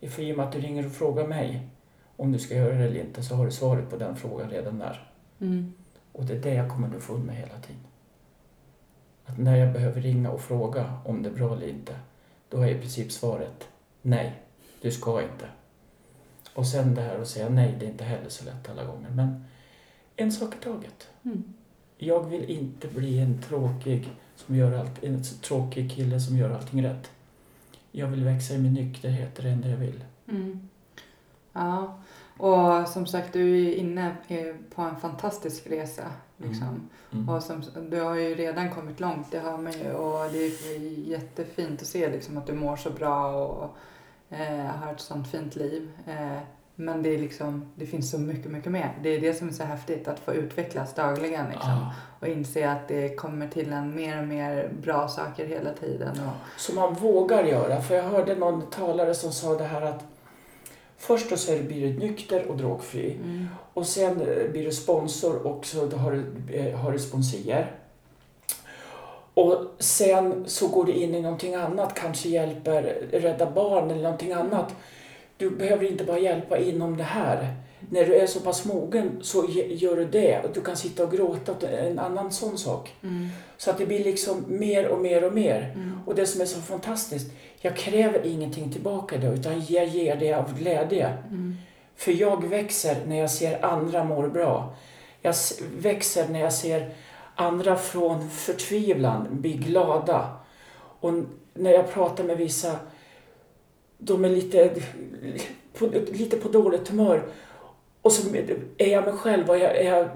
[0.08, 1.68] För i och med att du ringer och frågar mig
[2.16, 4.78] om du ska göra det eller inte så har du svaret på den frågan redan
[4.78, 5.08] där.
[5.40, 5.74] Mm.
[6.12, 7.82] Och det är det jag kommer underfund med hela tiden.
[9.26, 11.94] Att när jag behöver ringa och fråga om det är bra eller inte,
[12.48, 13.68] då är i princip svaret
[14.02, 14.42] nej,
[14.80, 15.46] du ska inte.
[16.54, 19.10] Och sen det här att säga nej, det är inte heller så lätt alla gånger.
[19.10, 19.44] Men
[20.16, 21.08] en sak i taget.
[21.22, 21.54] Mm.
[21.98, 26.84] Jag vill inte bli en tråkig, som gör allt, en tråkig kille som gör allting
[26.84, 27.10] rätt.
[27.90, 30.04] Jag vill växa i min nykterhet, det är det enda jag vill.
[30.28, 30.68] Mm.
[31.52, 32.00] Ja,
[32.38, 36.10] och som sagt du är inne eh, på en fantastisk resa.
[36.48, 36.88] Liksom.
[37.12, 37.28] Mm.
[37.28, 39.92] Och som, du har ju redan kommit långt, det hör man ju.
[39.92, 40.78] Och det är
[41.08, 43.76] jättefint att se liksom, att du mår så bra och
[44.36, 45.90] eh, har ett sånt fint liv.
[46.06, 46.38] Eh,
[46.74, 48.98] men det, är liksom, det finns så mycket, mycket mer.
[49.02, 51.46] Det är det som är så häftigt, att få utvecklas dagligen.
[51.50, 51.70] Liksom.
[51.70, 56.20] Ah, Och inse att det kommer till en mer och mer bra saker hela tiden.
[56.20, 57.80] Och, som man vågar göra.
[57.80, 60.04] För jag hörde någon talare som sa det här att
[60.96, 63.14] först då så blir du nykter och drogfri.
[63.14, 63.48] mm.
[63.74, 67.72] Och sen eh, blir du sponsor och så har du, eh, har du sponsier.
[69.34, 74.32] Och sen så går du in i någonting annat, kanske hjälper Rädda Barn eller någonting
[74.32, 74.74] annat.
[75.36, 77.54] Du behöver inte bara hjälpa inom det här.
[77.90, 80.40] När du är så pass mogen så gör du det.
[80.44, 82.94] Och Du kan sitta och gråta åt en annan sån sak.
[83.02, 83.28] Mm.
[83.56, 85.72] Så att det blir liksom mer och mer och mer.
[85.74, 86.00] Mm.
[86.06, 90.32] Och det som är så fantastiskt, jag kräver ingenting tillbaka då, utan jag ger det
[90.32, 91.08] av glädje.
[91.30, 91.56] Mm.
[92.02, 94.74] För jag växer när jag ser andra mår bra.
[95.20, 95.34] Jag
[95.76, 96.94] växer när jag ser
[97.34, 100.36] andra från förtvivlan bli glada.
[100.74, 101.12] Och
[101.54, 102.76] när jag pratar med vissa,
[103.98, 104.74] de är lite
[105.78, 107.22] på, lite på dåligt humör.
[108.02, 108.36] Och så
[108.78, 110.08] är jag mig själv och jag, jag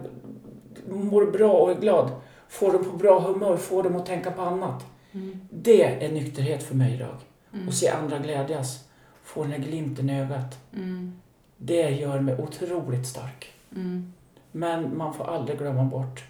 [0.88, 2.10] mår bra och är glad.
[2.48, 4.84] Får dem på bra humör, får dem att tänka på annat.
[5.12, 5.48] Mm.
[5.50, 7.16] Det är nykterhet för mig idag.
[7.54, 7.68] Mm.
[7.68, 8.84] Och se andra glädjas.
[9.24, 10.58] Få den här glimten i ögat.
[10.74, 11.20] Mm.
[11.56, 13.52] Det gör mig otroligt stark.
[13.74, 14.12] Mm.
[14.52, 16.24] Men man får aldrig glömma bort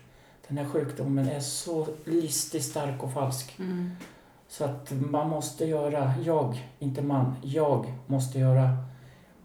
[0.48, 3.56] den här sjukdomen är så listig, stark och falsk.
[3.58, 3.90] Mm.
[4.48, 8.76] Så att man måste göra, jag, inte man, jag måste göra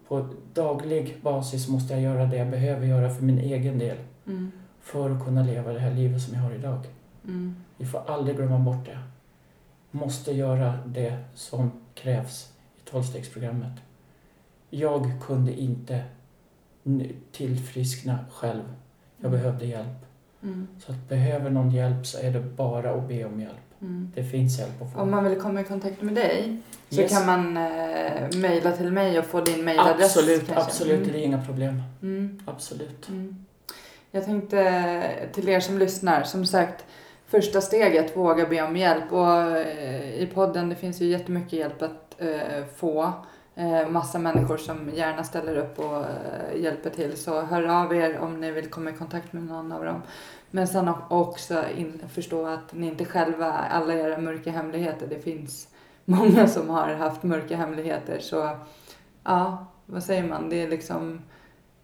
[0.08, 3.96] på daglig basis måste jag göra det jag behöver göra för min egen del.
[4.26, 4.52] Mm.
[4.80, 6.86] För att kunna leva det här livet som jag har idag.
[7.24, 7.56] Mm.
[7.76, 8.98] Vi får aldrig glömma bort det.
[9.90, 13.72] Måste göra det som krävs i tolvstegsprogrammet.
[14.74, 16.04] Jag kunde inte
[17.32, 18.62] tillfriskna själv.
[19.20, 20.06] Jag behövde hjälp.
[20.42, 20.68] Mm.
[20.86, 23.56] Så att behöver någon hjälp så är det bara att be om hjälp.
[24.14, 25.00] Det finns hjälp att få.
[25.00, 26.56] Om man vill komma i kontakt med dig
[26.88, 27.12] så Yes.
[27.12, 30.16] kan man eh, mejla till mig och få din mejladress.
[30.16, 30.64] Absolut, kanske.
[30.64, 30.98] absolut.
[31.00, 31.12] Mm.
[31.12, 31.82] Det är inga problem.
[32.02, 32.40] Mm.
[32.46, 33.08] Absolut.
[33.08, 33.44] Mm.
[34.10, 35.02] Jag tänkte
[35.32, 36.84] till er som lyssnar, som sagt,
[37.26, 39.12] första steget, våga be om hjälp.
[39.12, 43.12] Och eh, i podden, det finns ju jättemycket hjälp att eh, få.
[43.54, 47.16] Eh, massa människor som gärna ställer upp och eh, hjälper till.
[47.16, 50.02] Så hör av er om ni vill komma i kontakt med någon av dem.
[50.50, 55.68] Men sen också in, förstå att ni inte själva, alla era mörka hemligheter, det finns
[56.04, 58.18] många som har haft mörka hemligheter.
[58.20, 58.56] Så
[59.24, 60.48] ja, vad säger man?
[60.48, 61.20] Det är liksom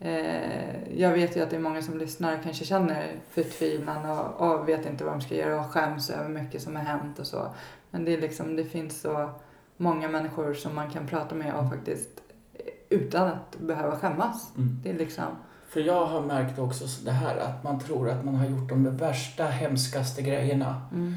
[0.00, 4.40] Eh, jag vet ju att det är många som lyssnar och kanske känner förtvivlan och,
[4.40, 7.26] och vet inte vad de ska göra och skäms över mycket som har hänt och
[7.26, 7.54] så.
[7.90, 9.30] Men det är liksom, det finns så
[9.78, 12.08] många människor som man kan prata med och faktiskt
[12.54, 12.60] eh,
[12.98, 14.50] utan att behöva skämmas.
[14.56, 14.80] Mm.
[14.82, 15.24] Det är liksom,
[15.68, 18.68] För jag har märkt också så det här att man tror att man har gjort
[18.68, 20.82] de värsta, hemskaste grejerna.
[20.92, 21.14] mm,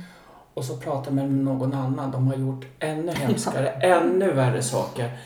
[0.53, 2.11] Och så pratar man med någon annan.
[2.11, 5.17] De har gjort ännu hemskare, ännu värre saker.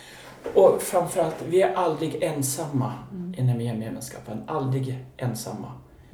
[0.56, 4.44] Och framförallt, vi är aldrig ensamma mm, inom gemenskapen.
[4.48, 5.72] Aldrig ensamma.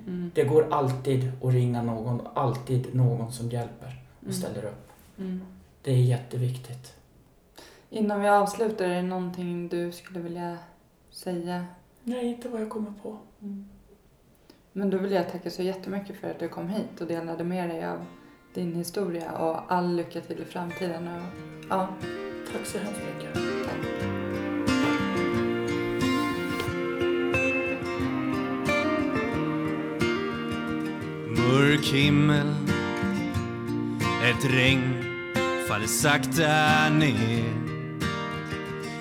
[0.08, 4.34] mm, Det går alltid att ringa någon, alltid någon som hjälper och Mm.
[4.34, 4.90] ställer upp.
[5.18, 5.42] mm.
[5.84, 6.94] Det är jätteviktigt.
[7.94, 10.58] Innan vi avslutar, är det någonting du skulle vilja
[11.10, 11.66] säga?
[12.04, 13.18] Nej, inte vad jag kommer på.
[13.42, 13.66] Mm.
[14.74, 17.70] Men då vill jag tacka så jättemycket för att du kom hit och delade med
[17.70, 18.06] dig av
[18.54, 21.08] din historia och all lycka till i framtiden.
[21.08, 21.22] Och,
[21.70, 21.88] ja,
[22.54, 23.34] Tack så hemskt mycket.
[23.66, 23.88] tack.
[31.38, 32.48] Mörk himmel
[34.24, 34.94] Ett regn
[35.68, 37.71] faller sakta ner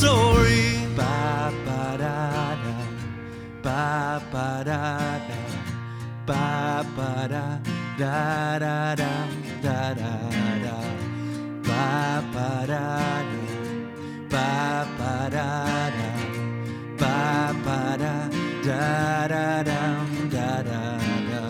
[0.00, 0.64] sorry.
[0.96, 2.16] ba, ba, da,
[2.62, 2.74] da.
[3.64, 4.82] Ba, ba, da,
[5.28, 5.40] da.
[6.28, 7.44] Ba, ba, da,
[8.00, 9.12] da, da, da,
[9.64, 10.14] da, da,
[10.64, 10.76] da.
[11.68, 11.84] Ba,
[12.34, 12.86] ba, da,
[13.30, 13.42] da.
[14.32, 14.48] Ba,
[14.98, 15.50] ba, da,
[15.98, 16.10] da.
[17.02, 17.16] Ba,
[17.64, 18.14] ba, da,
[18.68, 19.80] da, da, da
[20.34, 20.82] da,
[21.30, 21.44] da.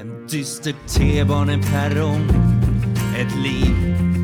[0.00, 2.24] En dyster T-baneperrong
[3.20, 4.23] Ett liv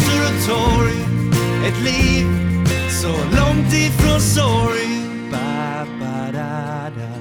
[0.47, 0.95] Torg
[1.67, 2.27] Ett liv
[2.89, 7.11] så långt ifrån sorg ba, ba, da, da.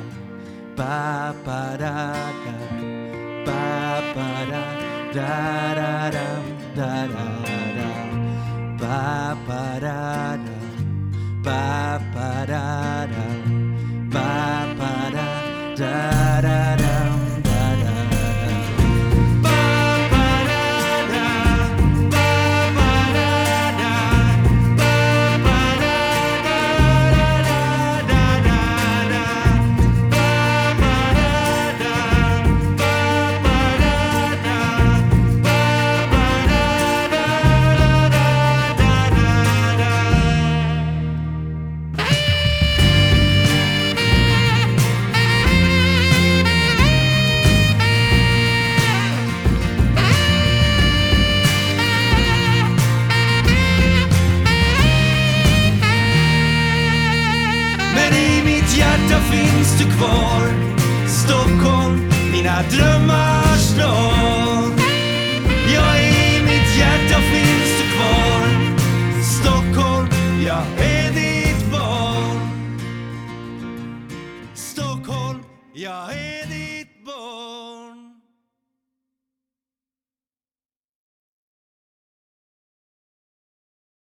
[0.77, 2.15] Ba, ba, da,
[2.45, 2.57] da.
[3.47, 4.65] Ba, ba, da,
[5.15, 6.27] da, da, da,
[6.77, 7.27] da, da,
[7.77, 7.91] da.
[8.81, 10.59] Ba, ba, da, da.
[11.45, 13.30] Ba, ba, da, da.